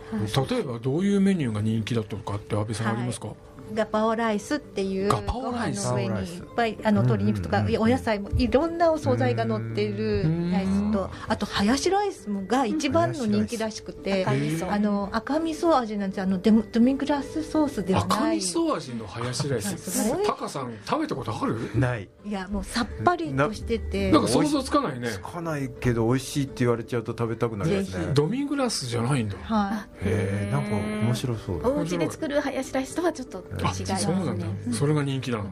[0.50, 3.30] 例えばどういうメニューが人気だとかって安倍さんありますか、
[3.74, 5.88] ガパオライスっていうガパオごライス？
[5.88, 10.52] 飯の上にいっぱいあの鶏肉とかお野菜もいろんなお惣菜が乗っているうん。
[10.52, 14.72] ライスとあとハヤシライスが一番の人気らしくて赤味噌。
[14.72, 18.38] あの赤味噌味なんですあのデモドミグラスソースでは赤ない。
[18.38, 20.26] 味噌味のハヤシライス。
[20.26, 21.58] タカさん食べたことある？
[21.78, 22.10] ない。
[22.26, 24.12] いやもうさっぱりとしてて。
[24.12, 25.10] なんか想像つかないね。
[25.10, 29.38] つかないけど美味しいって言われちゃうと食べたくなりますぜねドミグラスじゃないんだ。
[29.42, 34.46] はへえなんか面白そうお家で作るハヤシライスとはちょっと違いあますそうなんだ。
[34.46, 35.50] ねそれが人気なの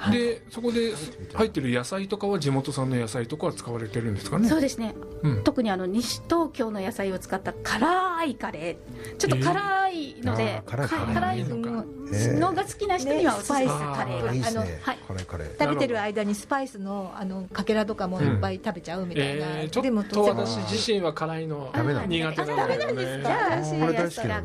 [0.00, 0.18] はい。
[0.18, 0.94] でそこで
[1.34, 4.48] 入ってる野菜とかは地元産の野菜とかは使われてるんですかね？
[4.48, 4.94] そうですね。
[5.22, 5.44] うん。
[5.44, 9.16] 特にあの西東京の野菜を使った辛いカレー。
[9.16, 10.70] ちょっと辛いいのであー。
[10.70, 13.60] 辛いか辛い辛いのが好きな人にはおすすめ。
[13.60, 14.22] ねですカレー。
[14.22, 14.80] があーいいですね。
[14.82, 14.98] はい。
[15.06, 15.58] 辛いカレー。
[15.58, 20.22] 食べてる間にスパイスのあのかけらとかもいっぱい食べちゃうみたいな、えー、ちょでもっと。
[20.22, 23.52] 私自身は辛いのダメなんだ苦手なんだよねじゃ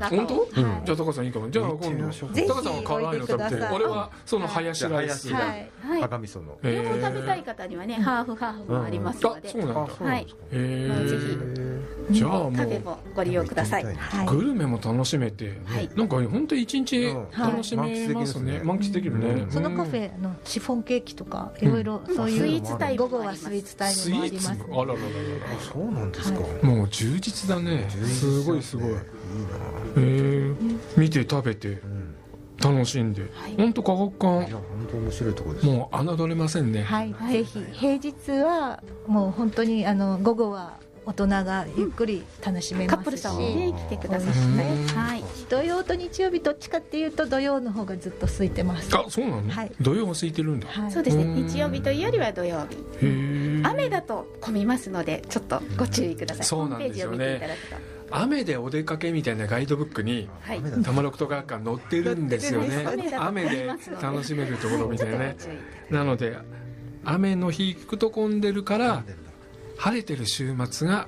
[0.01, 0.85] あ本当、はい。
[0.85, 1.49] じゃあ高さんいいかも。
[1.49, 3.75] じゃあ今度ぜひ高さんは辛いの食べて置いてください。
[3.75, 5.71] 俺はそのハヤシライスはい。
[5.81, 6.57] はい赤味噌の。
[6.63, 9.49] え両方食べたい方にはねハーフハーフもありますので。
[9.51, 9.73] うなん。
[9.73, 11.81] だあそうなんですかえもうぜー、
[12.11, 13.85] じゃあも食べうもご利用ください。
[13.85, 14.27] はい。
[14.27, 15.89] グルメも楽しめて、はい。
[15.95, 17.27] なんか本当に一日うん。
[17.31, 18.63] 楽しめますね、はい。
[18.63, 19.51] 満喫できるね、うん。
[19.51, 25.07] そのカフェのシフォンケーキとかいろいろそういう、スイーツタイプ午後はスイーツタイムもありますーツもあらららら
[25.57, 27.87] あそうなんですか、はもう充実だね。
[27.89, 28.89] すごいすごい。
[28.89, 28.99] いいな。
[29.97, 31.69] えー、見て食べて。
[31.69, 31.94] うん
[32.73, 33.55] 楽しんで、はい。
[33.57, 35.65] 本当科学いや館本当面白いところです。
[35.65, 37.33] もう侮れませんね、はい、はい。
[37.33, 43.35] ぜひ平日はもう本当にあの午後は大人がゆっくり楽しめカップルますし、さん。
[43.35, 45.23] もね来てくださいうんはい。
[45.49, 48.89] 土曜と日曜日どっちかっていうと土曜の方がずっと空いてます。
[48.97, 49.71] あそうなの、はい。
[49.79, 50.91] 土曜は空いてるんだ、はい。
[50.91, 51.23] そうですね。
[51.23, 51.47] うん。
[51.47, 52.75] 日曜日というよりは土曜日。
[52.75, 60.29] へえ雨だと混みますのでちょっとご注意ください、そうホームページをなんですよね見ていただくと雨でお出かけみたいなガイドブックに
[60.83, 62.85] 玉六と学館載ってるんですよね。
[63.17, 63.67] 雨で
[64.01, 65.37] 楽しめるところみたいなね。
[65.89, 66.37] なので
[67.03, 69.03] 雨の日行くと混んでるから
[69.77, 71.07] 晴れてる週末が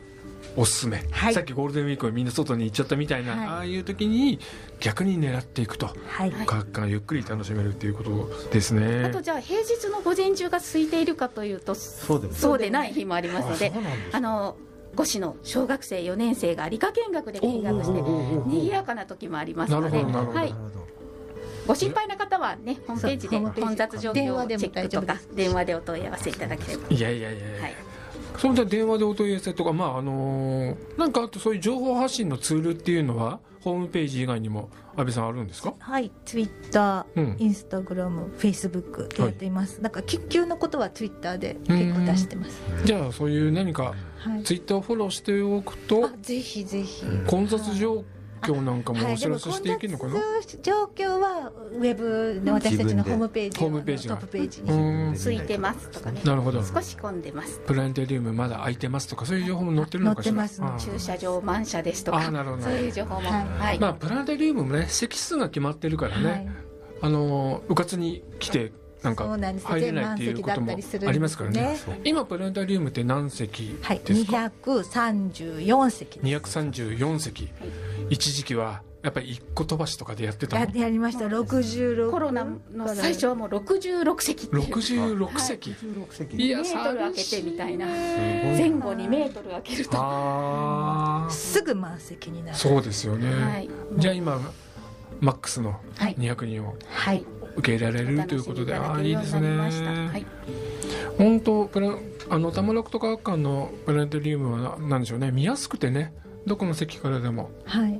[0.55, 1.33] おすすめ、はい。
[1.33, 3.47] さっきゴールデンウィークにみんな外に行っちゃったみたいな、はい。
[3.47, 4.39] ああいう時に
[4.79, 9.05] 逆に狙っていくとはい、はい科学館ゆっくり楽しめるっていうことですね。
[9.05, 14.17] あとじゃあ平日の午前中が空いているかというとそうでもそうでない日もありますのであそうなんですか。
[14.17, 14.57] あの
[14.97, 20.53] 5市の小学生4年生が理科見学で見学して賑やかな時もありますので、はい。
[21.67, 26.83] ご心配な方はねホームページで混雑状況をチェックとか電話でお問い合わせいただければ。
[26.89, 27.73] いやいやいやいや、はい。
[28.37, 35.73] それで電話でお問い合わせとかまああのーなんかあとそういう情報発信のツールっていうのはホームページ以外にも安倍さんあるんですか？
[35.77, 37.25] はい、ツイッタうん。
[37.33, 39.81] ー、インスタグラム、フェイスブックでやっています。
[39.81, 42.61] なんか緊急のことはツイッターで結構出してます。
[42.85, 44.43] じゃあそういう何かはい。
[44.43, 47.03] ツイッターをフォローしておくとあ、ぜひぜひ。
[47.27, 48.03] 混雑状
[48.41, 50.13] 況なんかもはい、お知らせしていけるのかな、
[50.61, 54.71] 状況はウェブで私たちのホームページホームページトップページに。
[54.71, 55.13] うん。
[55.13, 56.21] 空いてますとかね。
[56.23, 56.63] なるほど。
[56.63, 57.59] 少し混んでます。
[57.65, 60.35] プラネタリウムまだ空いてますとかそういう情報も載ってるのかしら？
[60.35, 62.19] 載ってますあ駐車場満車ですとか。
[62.19, 62.61] あなるほど。
[62.61, 63.27] そういう情報も。
[63.27, 63.47] はい。
[63.47, 66.47] はい、まあプラネタリウムもね席数が決まってるからね、はい。
[67.01, 68.71] あのうかつに来て
[69.03, 69.67] なんかそうなんです。
[69.67, 70.75] 入れないっていうこともあ
[71.11, 71.77] りますからね。
[71.83, 71.95] そう。
[72.03, 76.57] 今プラネタリウムって何席はい、ですか、234席です。
[76.59, 77.49] 234席。
[78.09, 80.75] 一時期はやっぱり一個飛ばしとかでやってたやの？
[80.75, 81.25] やりました。
[81.27, 84.47] 66コロナの最初はもう66席。
[84.47, 86.35] っていう66席、16席。
[86.35, 89.97] い、やメートル開けてみたいな前後2メートル開けると。
[89.97, 92.57] ああすぐ満席になる。
[92.57, 93.69] そうですよね、はい。
[93.97, 94.41] じゃあ今
[95.21, 96.15] マックスのはい。
[96.15, 96.75] 200人を。
[96.89, 97.23] はい
[97.57, 99.57] 受け入れられるということで、ああいいですね。
[99.57, 100.25] はい、
[101.17, 101.97] 本当プラ
[102.29, 105.31] あの玉六と科学館のプラネタリウムはななんでしょうね。
[105.31, 106.13] 見やすくてね。
[106.45, 107.51] どこの席からでも。
[107.65, 107.99] はい。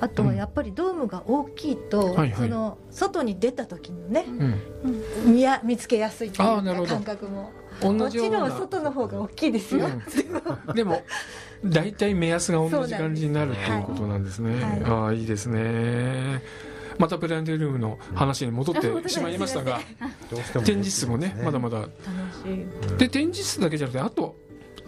[0.00, 2.32] あとはやっぱりドームが大きいと、はいはい。
[2.34, 4.24] その外に出た時のね
[5.24, 5.32] うん。
[5.32, 7.52] 見や見つけやすいっていう感覚も。
[7.80, 10.74] 同もちろん外の方が大きいですよ、うん。
[10.74, 11.02] でも
[11.64, 14.82] 大体目安が同じ感じになるっていうことなんですね、はい。
[14.84, 16.42] ああいいですね
[16.98, 19.80] またプラネタリウムの話に戻ってしまいましたが
[20.54, 21.80] 展示室もねまだまだ。
[21.80, 21.90] 楽
[22.42, 22.98] しい。
[22.98, 24.36] で展示室だけじゃなくてあと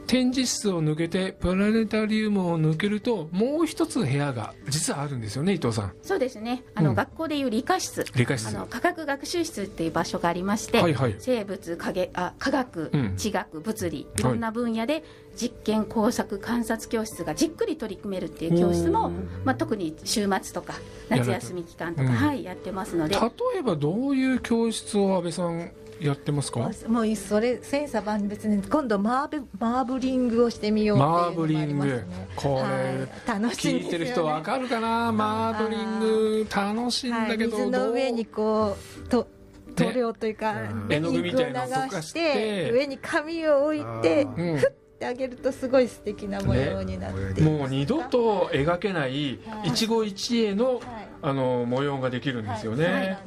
[0.07, 5.93] 展示室を抜けてプラネタリウムを抜けるともう一つ部屋が実はあるんですよね伊藤さん。
[6.03, 6.63] そうですね。
[6.75, 6.97] あの、うん。
[6.97, 8.05] 学校でいう理科室。
[8.15, 8.49] 理科室。
[8.49, 11.17] あの科学学習室っていう場所がありまして、はいはい。
[11.19, 13.17] 生物科あ科学、うん。
[13.17, 14.23] 地学物理い。
[14.23, 15.05] ろんな分野で
[15.37, 19.11] 実験工作観察教室がじっくり取り組めるっていう教室も、
[19.45, 20.75] まあ、特に週末とか
[21.09, 22.15] 夏休み期間とか、うん。
[22.15, 23.17] はい、やってますので。
[23.17, 23.21] 例
[23.59, 26.71] えばどういう教室を安倍さんやってますか？
[26.89, 32.07] もうそれ千差万別に今度マーブマーブリングをしてみようっていうのもありますね。
[32.37, 33.75] これ、はい、楽しい。
[33.75, 35.11] ね、聞いてる人わかるかな？
[35.13, 39.29] マーブリング楽しいんだけど、はい、水の上にこうと
[39.75, 44.59] 塗料というか、うん絵の具みたいなのを溶か流ししてて上に紙を置いてあーうん。
[44.59, 47.51] 振ってあげるとすごい素敵な模様になって、ね。
[47.51, 49.69] もう二度と描けないはい。
[49.69, 50.83] 一期一会のはい。
[51.23, 53.19] あの模様ができるんですよね、はい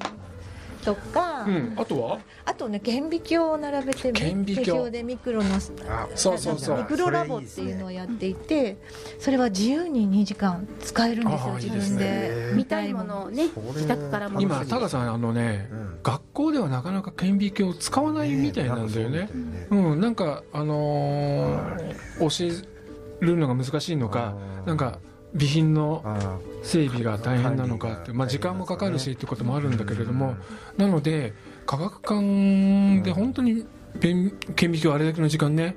[0.84, 2.20] とか、うん、あとは？
[2.46, 4.66] あとね顕微鏡を並べて顕微鏡。
[4.66, 5.60] 手表でミクロのあ
[6.16, 6.78] そうそうそう。
[6.80, 8.78] ミクロラボっていうのをやっていて
[9.20, 12.52] それは自由に2時間使えるんですよ自分で。
[12.56, 16.00] 見たいものをね自宅からも今タカさんあのね、うん。
[16.04, 19.20] 学校ではなかなか顕微鏡を使わないみたいなんだよね。
[19.22, 19.30] ね
[19.70, 25.00] うんなんかあのー教えるのが難しいのかなんか
[25.34, 30.36] 備品のあ整備が大変なのかって、まあ、時間もかかるしってこともあるんだけれども、
[30.78, 31.34] なので
[31.66, 33.66] 科学館で本当に
[34.00, 35.76] 便顕微鏡あれだけの時間ね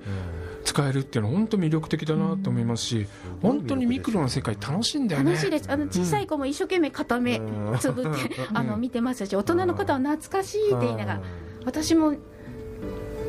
[0.65, 3.07] 使えるっていうのは本当魅力的だなと思いますし、
[3.43, 5.33] 本当にミクロの世界楽しいんだよね。
[5.33, 5.71] 楽しいです。
[5.71, 7.79] あの小さい子も一生懸命片目うん。
[7.79, 8.11] つぶって
[8.55, 11.21] あの見てますし大人の方は懐かしいって言いながら
[11.65, 12.15] 私も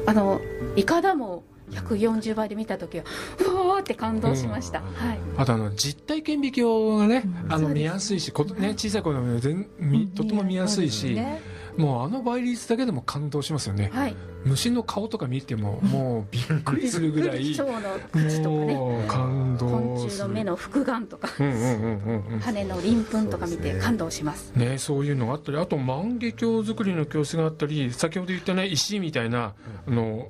[0.05, 0.41] あの
[0.75, 3.03] イカダも140倍で見た時は
[3.39, 5.19] うわーって感動しました、はい。
[5.37, 11.41] あとあの実体顕微鏡がね、あの見やすいしこ、ね、小さい子でも全みとても見やすいし、ね。
[11.77, 14.15] もうあの倍率だけでも感動しますよね、はい。
[14.45, 17.79] 虫の顔とか見てももうびっくりするぐらい蝶の
[18.11, 22.39] 口とかね感動昆虫の目の複眼とかうんうんうんうんうん。
[22.39, 24.51] 羽の鱗粉とか見て感動します。
[24.55, 29.53] ね、そういうのがあったりあと万華鏡作りの教室があったり先ほど言ったね石みたいな
[29.87, 30.27] の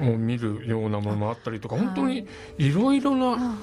[0.00, 2.26] を見るようなものもあったりとか本当に
[2.58, 3.56] いろいろなあ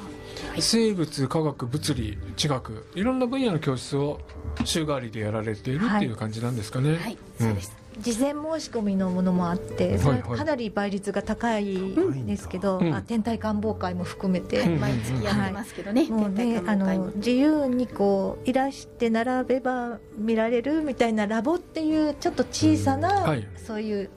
[0.60, 4.20] 生物科学物理地学いろんな分野の教室を
[4.64, 6.96] 週替わりでやられているっていう感じなんですかね。
[6.96, 7.18] はい。
[7.40, 12.94] そうです、事前申し込みのものもあって、それかなり倍率が高いんですけど、うん。
[12.94, 16.28] あ天体観望会も含めて、うん毎月やってますけどね、も。
[16.28, 23.48] うねあの自由にこういらして並べば見られるみたいなラボっていうちょっと小さな、はい。
[23.56, 24.10] そういう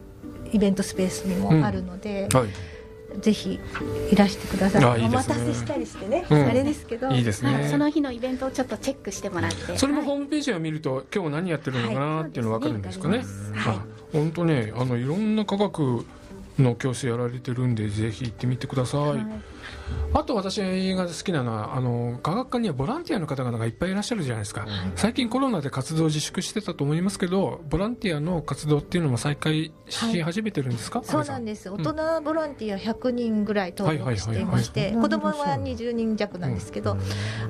[0.55, 3.21] イベントスペースにもあるので、はい。
[3.21, 3.61] ぜひ
[4.11, 4.85] いらしてください。
[4.85, 5.17] あいいですね。
[5.17, 6.45] お待たせしたりしてね、うん。
[6.47, 7.11] あれですけど。
[7.11, 7.55] いいですね。
[7.55, 9.77] はいその日のイベントをちょっとチェックしてもらって。
[9.77, 13.19] それもはいホームページを見ると今日何やってるのかなっていうのが分かるんですかね。
[13.55, 13.79] はい
[14.13, 16.07] 本当ねあのいろんな科学
[16.59, 19.01] の教室やられてるんでぜひ行ってみてください。
[19.01, 19.27] はい。
[20.13, 20.61] あと私
[20.95, 31.69] が好きなのはあの科学館にはボランティアの方々がいっぱいいらっしゃるじゃないですか、最近コロナで活動自粛してたと思いますけどボランティアの活動っていうのも再開し始めてるんですか、そうなんです。
[31.71, 35.05] 大人ボランティア100人ぐらい登録していましてはいはいはい。
[35.05, 36.97] はい子供は20人弱なんですけど、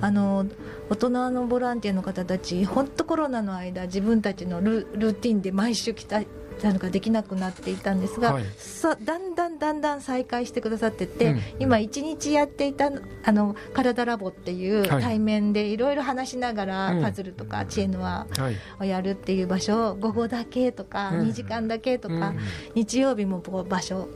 [0.00, 0.46] あの
[0.90, 6.20] 大人のボランティアの方たち本当コロナの間自分たちのルルーティンで毎週来た
[6.62, 8.44] なのができなくなっていたんですが、はい。
[8.56, 11.40] さだんだんだんだん再開してくださってて、うん。
[11.58, 12.90] 今1日やっていた
[13.24, 15.02] あの体ラボっていうはい。
[15.02, 17.02] 対面でいろいろ話しながらうん。
[17.02, 18.56] パズルとか知恵の輪はい。
[18.80, 21.28] をやるっていう場所を午後だけとかうん。
[21.28, 22.38] 2時間だけとか、うん。
[22.74, 24.08] 日曜日も場所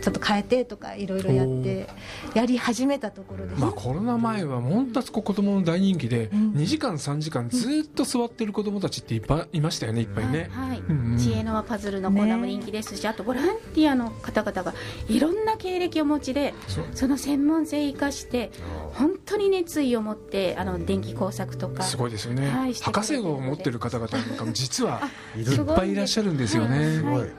[0.00, 1.86] ちょっと変えてとかいろいろやって
[2.34, 3.54] やり始めたところで。
[3.54, 6.52] す、まあ、コロナ前は本当に子供の大人気で、うん。
[6.52, 11.18] 2時間3時間ずっと座ってる子供たちっていっぱいいましたよねいっぱいね、はいうんうん。
[11.18, 14.74] 知恵の輪パズルのコーナーも人気ですし、あとボランティアの方々が
[15.08, 16.54] いろんな経歴をお持ちで
[16.94, 18.50] その専門性を生かして
[18.94, 25.02] 本当に熱意を持ってあの電気工作とかすごいですよね、はい博士号を持ってる方々なんかも実は
[25.36, 27.22] いっぱいいらっしゃるんですよね、すごい。
[27.22, 27.32] うん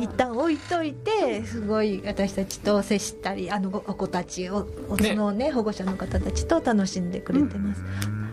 [0.00, 4.66] 一旦置いといてすごい私たちと接したりあのお子たちを
[5.00, 7.82] そのね保護者の方たちと楽しんでくれてます、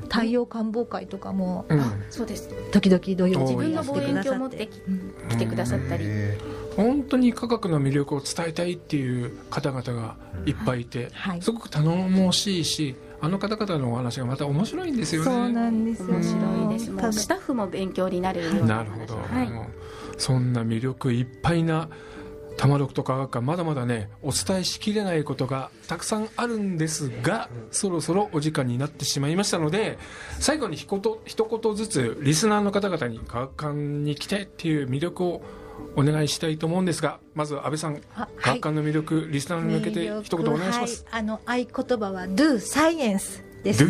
[0.10, 2.06] 太陽観望会とかもうん。
[2.10, 2.50] そうです。
[2.72, 4.70] 時々土曜自分の望遠鏡を持って
[5.30, 6.38] 来てくださったり、へ
[6.76, 10.16] 本当に科学の魅力を伝えたいっていう方々が
[10.46, 11.42] いっぱいいて、はい。
[11.42, 15.26] すごく頼もしいしあの方々のお話がまた面白いんですよね。
[15.26, 16.08] そうなんですよ。
[16.10, 17.22] 面白いです。
[17.22, 18.78] スタッフも勉強になるような。
[18.78, 19.85] なるほど、はい
[20.18, 21.90] そんな魅力いっぱいな
[22.58, 29.98] 玉六と科学館まだまだねお伝えしきれないことがたくさんあるんですがそろそろお時間になってしまいましたので
[30.40, 35.42] 最後にひこと一言ずつリスナーの方々に科学館に来てっていう魅力を
[35.98, 41.66] お願いしたいと思うんですがまずは安倍さんあ科学館の魅力、リスナーに向けて一言お願いします、はい、あの合言
[42.00, 43.84] 葉は Do Science です。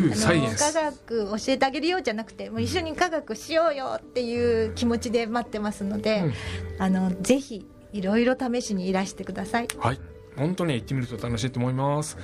[0.57, 6.33] 科学教えてあげるようじゃなくて、もう一緒に科学しようよっていう気持ちで待ってますので、うん。
[6.81, 9.67] あのぜひいろいろ試しにいらしてください。
[9.77, 9.99] はい。
[10.35, 12.17] 本当に行ってみると楽しいと思います。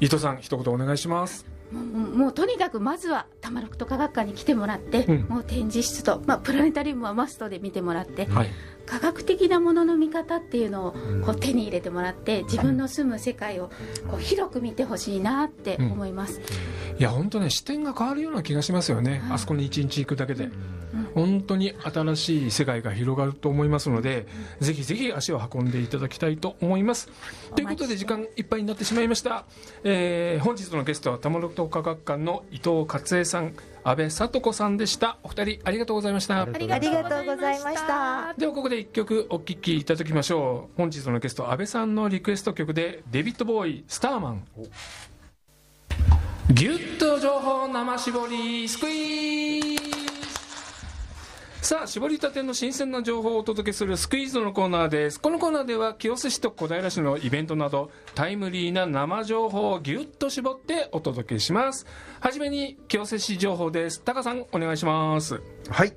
[0.00, 1.44] 伊藤さん一言お願いします。
[1.72, 5.20] もうとにかくまずは玉六と科学館に来てもらって、うん。
[5.22, 8.48] もう展示室と、まあ、プラネタリウムはマストで見てもらって、はい。
[8.84, 10.92] 科学的なものの見方っていうのを
[11.24, 13.70] こう手に入れてもらって自分の住む世界を
[14.10, 16.40] こう広く見てほしいなって思います、
[16.98, 20.50] いや本当ね視点が変わるような気がしますよね、あそこに一日行くだけで、
[21.14, 24.26] 本当に新しい世界が広がると思いますので、
[24.60, 27.08] ぜひぜひ足を運んでいただきたいと思います。
[27.56, 29.44] ということで時間いっぱいになってしまいました、
[29.84, 35.18] えー本日のゲストは玉六科学館の伊藤勝恵さん安倍聡子さんでした。
[35.22, 36.42] お二人ありがとうございました。
[36.42, 38.34] ありがとうございました。
[38.38, 40.76] ではここで一曲お聴きいただきましょう。
[40.76, 44.44] 本日のゲスト安倍さんのリクエスト曲でデビッド・ボーイ「スターマン」
[46.50, 49.82] ギュッと情報生絞りスクイーズ
[51.62, 55.20] さあ絞りたての新鮮な情報をお届けするスクイーズのコーナーです。
[55.20, 61.86] このコーナーでは清瀬市と小平市のイベントなどタイムリーな生情報をぎゅっと絞ってお届けします。
[62.18, 64.02] はじめに清瀬市情報です。
[64.02, 65.40] タカさんお願いします。
[65.70, 65.94] はい、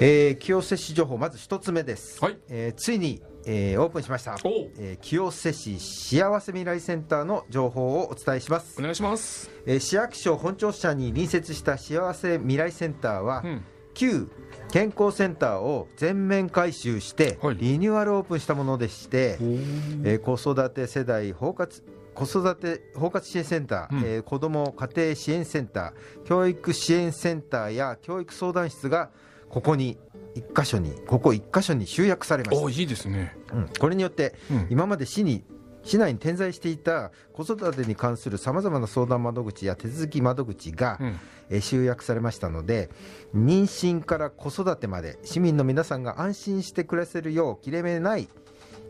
[0.00, 2.38] えー清瀬市情報まず一つ目です、はい。
[2.50, 4.36] えーついに、えーオープンしました。
[4.44, 8.78] えー清瀬市幸せ未来センターの情報をお伝えします。
[8.78, 9.50] お、願いします。
[9.64, 13.64] えー市役所本庁舎に隣接した幸せ未来センターは、うん。
[13.94, 14.28] 旧
[14.70, 17.56] 健康センターを全面改修してはい。
[17.56, 21.82] リニューアルオープンしたものでして、えー子育て世代包括
[22.14, 24.04] 子育て包括支援センター、うん。
[24.04, 29.08] えー子ども家庭支援センター教育支援センターや教育相談室が
[29.48, 29.98] ここに
[30.34, 33.36] 一箇所にここ一箇所に集約されましおいいですね。
[33.46, 33.70] た、うん。
[33.78, 34.66] これによってうん。
[34.70, 35.44] 今まで市に
[35.84, 41.20] 市内に点在していた子育てに関するさまざまな相談窓口や手続き窓口が、うん。
[41.50, 42.90] えー集約されましたので
[43.34, 48.28] 妊娠から子育てまで市民の皆さんが安心して暮らせるよう切れ目ない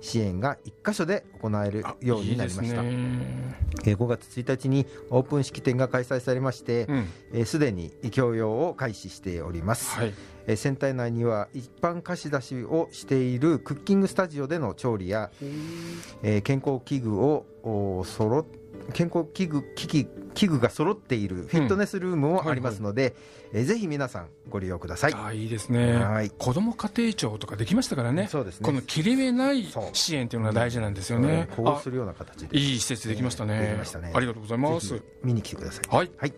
[0.00, 2.82] 支援が一箇所で行えるあようになりました。
[2.82, 2.86] い
[3.84, 7.08] えー5月1日にオープン式典が開催されましてうん。
[7.32, 10.14] えーすで、に教養を開始しております、はい。
[10.46, 15.30] えーセンター内には一般貸し出しをしているクッキングスタジオでの調理や、
[16.22, 18.44] えー健康器具をお揃っ
[18.92, 23.14] 健康器具機器器具が揃っているフィットネスルームもありますので、
[23.52, 25.14] えーぜひ皆さんご利用ください。
[25.14, 25.94] あいいですね。
[25.96, 26.30] はい。
[26.30, 28.28] 子ども家庭庁とかできましたからね。
[28.30, 28.66] そうですね。
[28.66, 32.48] この切れ目ない支援っていうのが大事なんですよね、こうするような形で。
[32.52, 33.58] あいい施設できましたね。
[33.60, 34.12] できましたね。
[34.14, 35.02] ありがとうございます。
[35.24, 35.94] 見に来てください。
[35.94, 36.10] はい。
[36.18, 36.32] はい。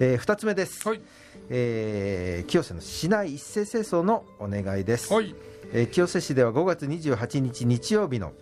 [0.00, 0.88] えー二つ目です。
[0.88, 1.00] はい。
[1.50, 5.12] えー清瀬の市内一斉清掃のお願いです。
[5.12, 5.34] はい。
[5.72, 8.32] えー清瀬市では5月28日日曜日の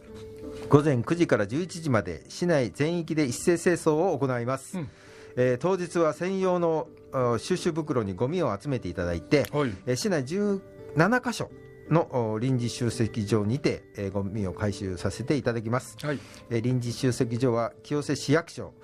[0.68, 4.88] 午前9時から11時まで市内全域で一斉清掃を行います、うん。
[5.36, 9.72] えー当日は専用のあ収集袋にゴミを集めていただいて、はい。
[9.86, 11.50] えー市内17カ所
[11.88, 16.18] のお臨時集積場にて、えーゴミを回収させていただきます、はい。
[16.50, 18.74] えー臨時集積所は清瀬市役所、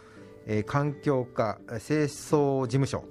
[0.47, 3.05] えー環境課えー清掃事務所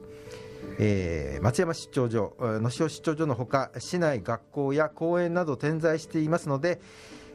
[0.79, 6.81] えー松山出張所、えー能代出張所のほか市内学校や公園など点在していますので、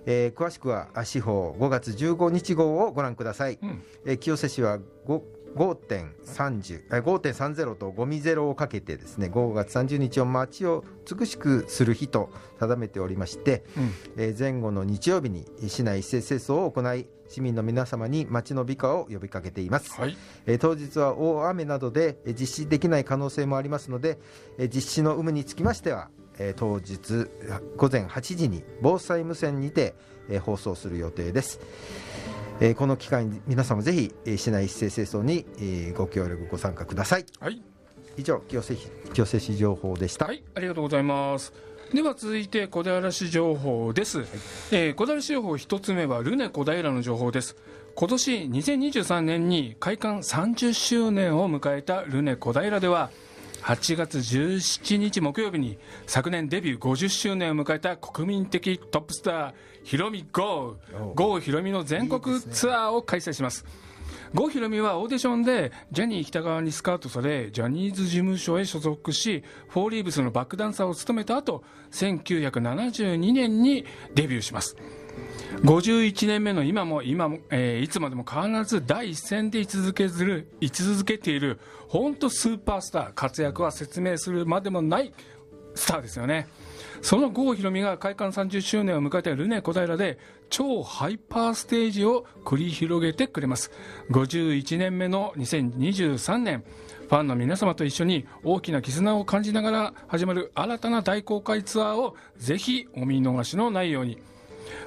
[0.06, 3.82] えー詳しくはあ司法5月15日号をご覧ください、うん。
[4.04, 5.22] えー清瀬市は5
[5.56, 12.30] 5.30えー5.30とゴミゼロをかけてですね5月30日を街を美しくする日と
[12.60, 13.92] 定めておりまして、うん。
[14.16, 20.16] えー前後の日曜日に市内一斉清掃を行い市民の皆様に街の美化を呼びかけています、はい。
[20.46, 24.18] えー当日は大雨などでえー実施できない可能性もありますので、
[24.58, 27.28] えー実施の有無につきましては、えー当日
[27.76, 29.94] 午前8時に防災無線にて、
[30.28, 31.60] えー放送する予定です、
[32.60, 37.26] えーこの機会に皆様ぜひ、えー市内一斉清掃に、えーご協力ご参加ください。
[37.40, 37.62] はい。
[38.16, 41.52] 以上清瀬市清瀬市情報でした、はい、ありがとうございます。
[41.94, 44.20] では続いて小平市情報です、
[44.72, 47.56] えー小平市情報一つ目はルネ小平の情報です。
[47.94, 53.10] 今年2023年に開館30周年を迎えたルネ小平では
[53.62, 59.52] 8月17日木曜日に昨年デビュー50周年を迎えた国民的トップスター
[59.82, 63.64] ひろみ GO お GO ひろみの全国ツアーを開催します。
[64.34, 73.84] 郷ひろみはオーディションでジャニー北川にスカウトされジャニーズ事務所へ所属しフォーリーブスのバックダンサーを務めた後1972年に
[74.14, 74.76] デビューします
[75.56, 85.12] 51年目の今も今も、えーいつまでも変わらず第一線で居続けずる居続けている本当スーパースター活躍は説明するまでもない
[85.74, 86.48] スターですよね。
[87.00, 90.18] その郷ひろみが開館30周年を迎えたルネ小平で
[90.50, 93.70] 超ハイパーステージを繰り広げてくれます。
[94.10, 96.64] 51年目の2023年
[97.08, 104.18] ファンの皆様と一緒に大きな絆を感じながら始まる新たな大公開ツアーをぜひお見逃しのないように。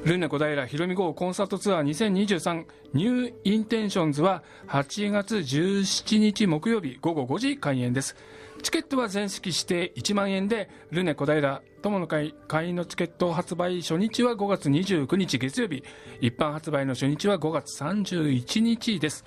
[0.04, 8.16] ルネ小平ひろみ号コンサートツアー2023ニューインテンションズは8月17日木曜日午後5時開演です。
[8.62, 15.84] チケットは全席指定1万円でルネ小平友の会会員のチケット発売初日は5月29日月曜日
[16.20, 19.26] 一般発売の初日は5月31日です。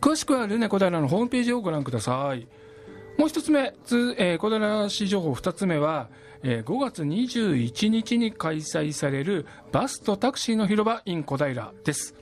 [0.00, 2.46] 詳しくはルネ小平のホームページをご覧ください。
[3.16, 6.08] もう一つ目、つえー小平市情報二つ目は、
[6.44, 12.14] えー5月21日に開催されるバスとタクシーの広場 in 小平です。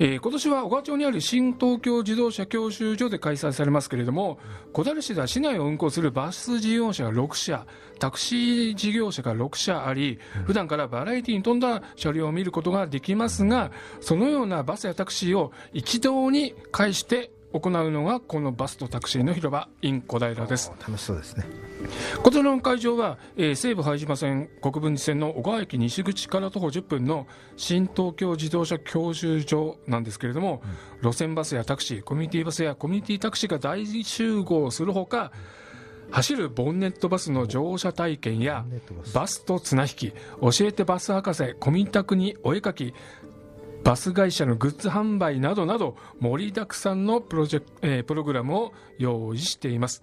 [0.00, 4.38] えー今年は小川町にある新東京自動車教習所で開催されますけれども
[4.72, 7.66] 小平市では市内を運行するバス事業者が6社
[7.98, 20.72] タクシー事業者が6社あり普段からバラエティに富んだ車両を見ることができますがそのようなバスやタクシーを一堂に会して行うのがこのバスとタクシーの広場 in 小平です。
[20.80, 21.46] 楽しそうですね。
[22.22, 27.26] こちらの会場は、えー西武拝島線国分寺線の小川駅西口から徒歩10分の
[27.56, 30.62] 新東京自動車教習所なんですけれども、
[31.02, 35.32] 路線バスやタクシーコミュニティバスやコミュニティタクシーが大集合するほか
[36.10, 38.64] 走るボンネットバスの乗車体験や
[39.14, 39.44] バス。
[39.44, 42.94] と綱引き教えてバス博士コミタクにお絵かき
[43.88, 50.02] バス会社のグッズ販売などなど盛りだくさんのプロジェクえープログラムを用意しています。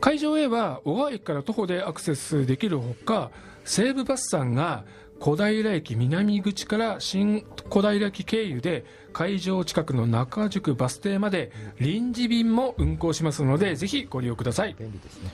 [0.00, 3.30] 会場へは小川駅から徒歩でアクセスできるほか
[3.64, 4.84] 西武バスさんが
[5.20, 14.74] 小平駅南口から新小平駅経由で会場近くの中宿バス停まで臨時便も運行しますのでぜひご利用ください。
[14.76, 15.30] 便利ですね。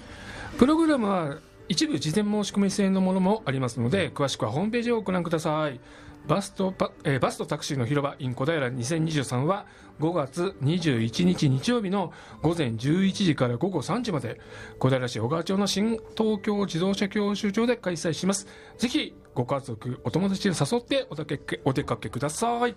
[0.59, 1.39] プログラムは
[1.69, 5.81] 一部事前申し込み制のものもありますので詳しくはホームページをご覧ください
[6.27, 9.67] バスとパ、えーバスとタクシーの広場 in 小平2023は
[10.01, 12.13] 5月21日日曜日の
[12.43, 14.41] 午前11時から午後3時まで
[14.79, 18.47] 小平市小川町の新東京自動車教習所で開催します。
[18.79, 22.75] ぜひご家族お友達で誘ってお出かけお出かけください、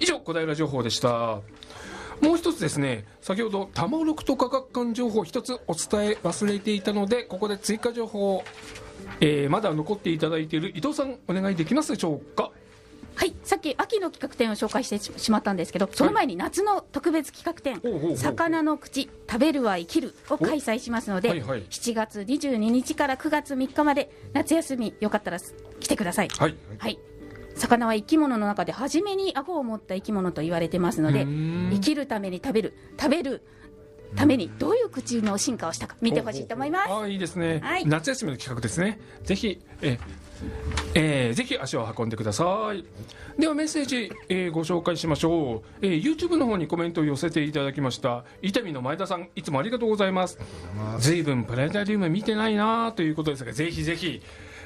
[0.00, 1.40] 以上小平情報でした。
[2.20, 8.44] もう一つですね、先ほど、タマロクと科学館情報一つお伝え忘れていたので、ここで追加情報を、
[9.20, 12.50] えーまだ残っていただいている伊藤さん、お願いできますでしょうか？
[13.18, 17.82] はい、さっき秋の企画展を紹介してしまったんですけど、その前に夏の特別企画展、
[18.16, 21.64] 魚の口、食べるは生きるを開催しますので、はいはい。
[21.64, 25.40] 7月22日から9月3日まで、夏休み、よかったら
[25.80, 26.28] 来てください。
[26.28, 26.54] はい。
[26.78, 26.98] はい。
[27.56, 33.42] 魚は生き物の中で初めに顎を持った生き物と言われてますので生きるために食べる食べる
[34.14, 36.88] ためにどういう口の進化をしたか見てほしいと思います。
[36.88, 37.84] ああ、いいですね、はい。
[37.84, 39.00] 夏休みの企画ですね。
[39.24, 40.27] ぜひ、えー
[40.94, 42.84] えーぜひ足を運んでください。
[43.38, 48.24] ではメッセージ、えーご紹介しましょう、えー YouTube の方にコメントを寄せていただきました。
[48.42, 50.38] 伊丹の前田さんいつもありがとうございます。
[50.98, 54.22] ずいぶんプラネタリウム見てないなということですがぜひぜひ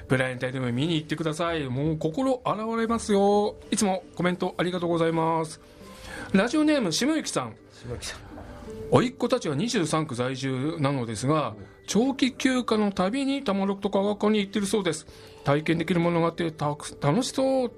[0.08, 1.68] プラネタリウム見に行ってください。
[1.68, 3.56] もう心洗われますよ。
[3.70, 5.60] いつもコメントありがとうございます。
[6.32, 7.54] ラジオネームしむゆきさん。
[7.72, 8.20] 柴木さん。
[8.90, 11.54] 甥っ子たちは23区在住なのですが
[11.87, 15.07] 長期休暇のたびに玉六とか学館に行ってるそうです。
[15.45, 17.72] 体験できるものがあって楽しそう、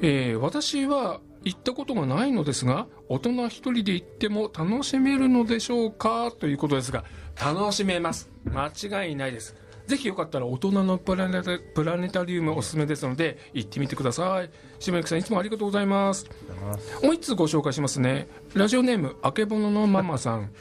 [0.00, 6.30] えー私は行ったことがないのですが大人一人で行っても楽しめるのでしょうか？
[6.32, 7.04] ということですが
[7.42, 8.30] 楽しめます。
[8.44, 9.56] 間違いないです。
[9.90, 14.50] ぜひよかったら大人のプラネタプラネタリウムおすすめですので行ってみてください。
[14.78, 16.30] 島由さんいつもありがとうございます。
[17.02, 18.28] もう一つご紹介しますね。
[18.54, 20.52] ラジオネームあけぼののママさん。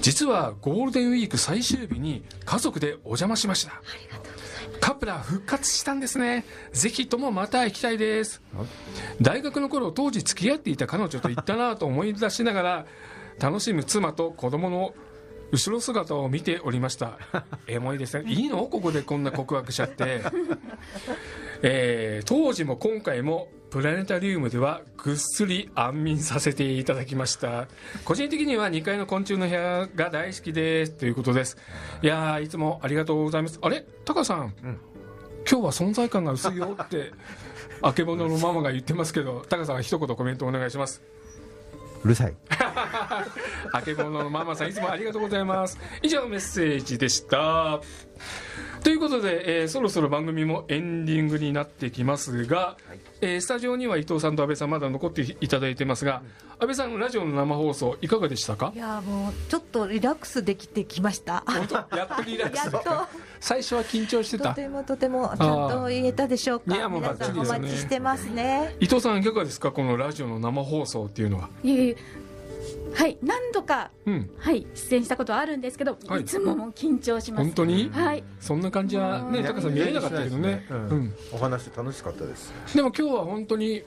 [0.00, 3.82] 実はゴールデンウィーク最終日に家族でお邪魔しました。
[4.80, 6.44] カプラ復活したんですね。
[6.72, 8.40] ぜひともまた行きたいです。
[9.20, 12.86] 大学の頃当時付き合っていた彼女と行ったなと思い出しながら
[13.40, 14.94] 楽しむ妻と子供の
[15.50, 17.18] 後ろ姿を見ておりました。
[17.66, 18.30] エモいですね。
[18.30, 18.66] いいの？
[18.66, 20.22] ここでこんな告白しちゃって、
[21.62, 27.68] えー当時も今回もプラネタリウムではぐっすり安眠させていただきました。
[28.04, 30.92] 個人的には2階の昆虫の部屋が大好きです。
[30.92, 31.56] ということです。
[32.02, 33.58] いやーいつもありがとうございます。
[33.62, 33.84] あれ？
[34.04, 34.54] タカさん、
[35.50, 37.12] 今日は存在感が薄いよって
[37.80, 41.02] あけぼののママが言ってますけどタカさん一言コメントお願いします
[42.04, 42.34] うるさい。
[43.72, 45.78] あけぼののママさんいつもありがとうございます。
[46.02, 47.80] 以上メッセージでした。
[48.82, 52.76] ということで、えーそろそろ番組もエンディングになってきますが、
[53.20, 56.22] えースタジオには伊藤さんと安倍さんまだ残っていただいてますが
[56.60, 58.72] 安倍さんラジオの生放送いかがでしたか？
[58.74, 61.42] いやもうちょっとリラックスできてきました。
[61.46, 61.96] 本当？
[61.96, 62.90] やっとリラックス やっと。
[63.40, 64.50] 最初は緊張してた。
[64.50, 66.74] とてもとてもちゃんと言えたでしょうか。
[66.76, 68.76] いやもう皆さんおバッチリですよね待ちしてますね。
[68.80, 69.70] 伊藤さんいかがですか？
[69.72, 71.48] このラジオの生放送っていうのは。
[71.62, 71.96] いえいえ
[72.94, 74.30] はい何度かうん。
[74.38, 76.22] はい出演したことはあるんですけど、はい。
[76.22, 77.44] い、つももう緊張します。
[77.44, 77.90] 本当に？
[77.92, 78.24] はい。
[78.40, 80.66] そんな感じはねいやタカさん見えなかったけどね。
[80.70, 80.80] ううん。
[81.04, 81.14] ん。
[81.32, 82.52] お話楽しかったです。
[82.74, 83.82] でも今日は本当に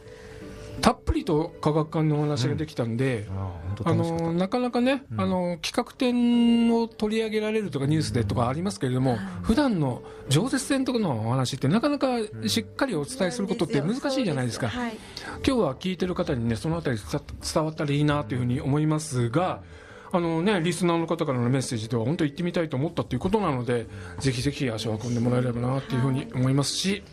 [0.80, 3.28] たっぷりと科学館のお話ができたんで、
[3.84, 5.22] あのなかなかね、うん。
[5.22, 12.18] あの企画展を取り上げられるとかニュースでとかありますけれども、普段の常設展とかのお話ってなかなか
[12.48, 14.98] しっかりお伝えすることって難しいじゃないですか、はい。
[15.46, 17.22] 今日は聞いてる方にねそのあたり伝
[17.54, 19.62] 伝わったらいいなというふうに思いますが
[20.12, 23.88] あのねリスナーの方からのメッセージでは本当行ってみたいと思ったということなので
[24.20, 27.04] ぜひぜひ足を運んでもらえればなっていうふうに思いますし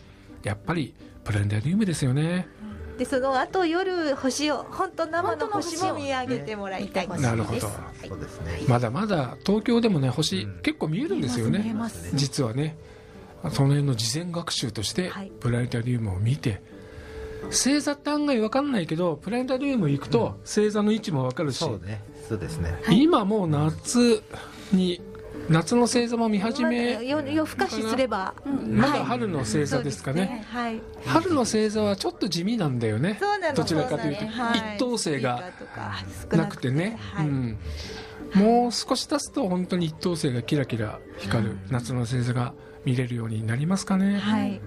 [0.43, 0.93] やっぱり
[1.23, 2.47] プラネタリウムですよね
[2.99, 7.59] でその後夜星を本当生の星も見上げてもらいたい、ねなるほど。
[7.61, 7.67] です
[8.09, 8.59] そうですね。
[8.67, 10.61] まだまだ東京でもね星、うん。
[10.61, 12.77] 結構見えるんですよ見えねます実はね
[13.53, 15.31] その辺の事前学習としてはい。
[15.39, 16.61] プラネタリウムを見て
[17.45, 22.03] 星座って案外分かんないけどプラネタリウム行くと星座の位置も分かるし、そうね。
[22.27, 22.77] そうですね。
[22.91, 24.21] 今もう夏
[24.73, 25.01] に
[25.49, 29.03] 夏の星座も見始めよ夜更かしすれば、まだはい。
[29.03, 30.81] 春の星座ですかね,、はい。
[31.05, 33.19] 春の星座はちょっと地味なんだよね。
[33.55, 35.43] どちらかというと、一等星が
[36.31, 37.57] なくてね、はいうん、
[38.35, 42.53] もう少し経つと本当に一等星がキラキラ光る夏の星座が
[42.89, 44.59] 見れるようになりますかね、はい。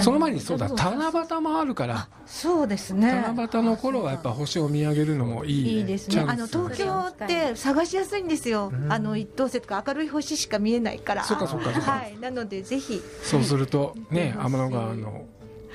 [0.00, 0.68] その前にそうだ。
[0.70, 2.08] 七夕もあるから。
[2.24, 3.22] そうですね。
[3.36, 6.32] 七夕の頃はやっぱ星を見上げるのもいいいいですチャンスね。
[6.32, 8.90] あの東京って探しやすいんですよ、うん。
[8.90, 11.24] あの一等星とか明るい星しか見えないから。
[11.24, 11.90] そうかそうかそうか。
[11.90, 12.18] はい。
[12.18, 13.02] なのでぜひ。
[13.22, 14.46] そうするとねはい。
[14.46, 15.26] 天の川の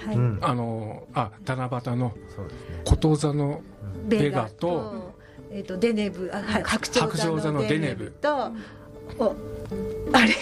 [0.06, 0.40] はい、うん。
[0.42, 2.82] あのあ七夕のそうですね。
[2.84, 3.62] こと座の
[4.08, 5.14] ベガと
[5.52, 6.64] えっ、とデネブあはい。
[6.64, 8.52] 白鳥白鳥座のデネブと
[9.20, 9.36] お
[10.14, 10.34] あれ？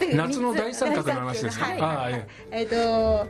[0.12, 1.80] え 夏の大三角の話ですか、はい。
[1.80, 2.62] ああええ。
[2.64, 3.26] っ、と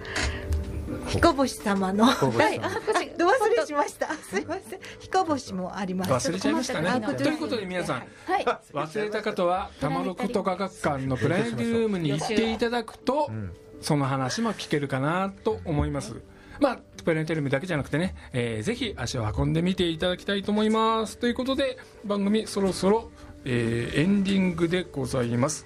[1.08, 2.06] 彦星様の。
[2.06, 2.44] 彦星様。
[2.44, 2.60] はい。
[2.60, 2.68] あ
[3.18, 4.80] ど忘れしましたすいません。
[5.00, 6.30] 彦星もあります。
[6.30, 8.44] 忘れちゃいましたねあということで皆さんはい。
[8.44, 13.52] 忘れた方は玉六と科学館のプラネタリウムに行っていただくとん。
[13.80, 16.14] その話も聞けるかなと思います。
[16.60, 21.18] まあプラネタリウムだけじゃなくてね、えーぜひ足を運んでみていただきたいと思います。
[21.18, 23.10] ということで番組そろそろ、
[23.48, 25.64] えーエンディングでございます、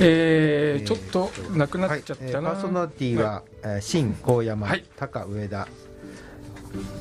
[0.00, 4.84] えーちょっとなくなはいっちゃったな、えーパーソナリティは、えー新高山、はい。
[4.96, 5.68] 高上田、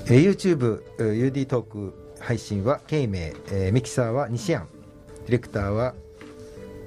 [0.06, 3.20] えー YouTube、えー UD トーク配信は慶明、
[3.52, 4.68] えーミキサーは西安
[5.26, 5.96] ディレクターは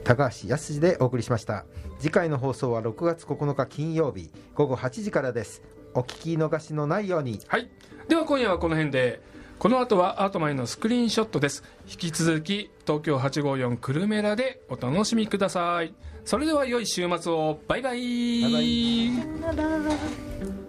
[0.05, 1.64] 高橋康でお送りしました。
[1.99, 5.62] 次回の放送は6月9日金曜日午後8時からです。
[5.95, 7.41] お聞き逃しのないように。
[7.49, 7.71] はい、
[8.07, 9.23] では今夜はこの辺で
[9.59, 11.65] この後はアートマイのスクリーンショットです。
[11.89, 15.95] 引き続き東京854くるめラでお楽しみください。
[16.25, 17.59] それでは良い週末を。
[17.67, 18.43] バイバイ。
[18.43, 20.66] バイバイ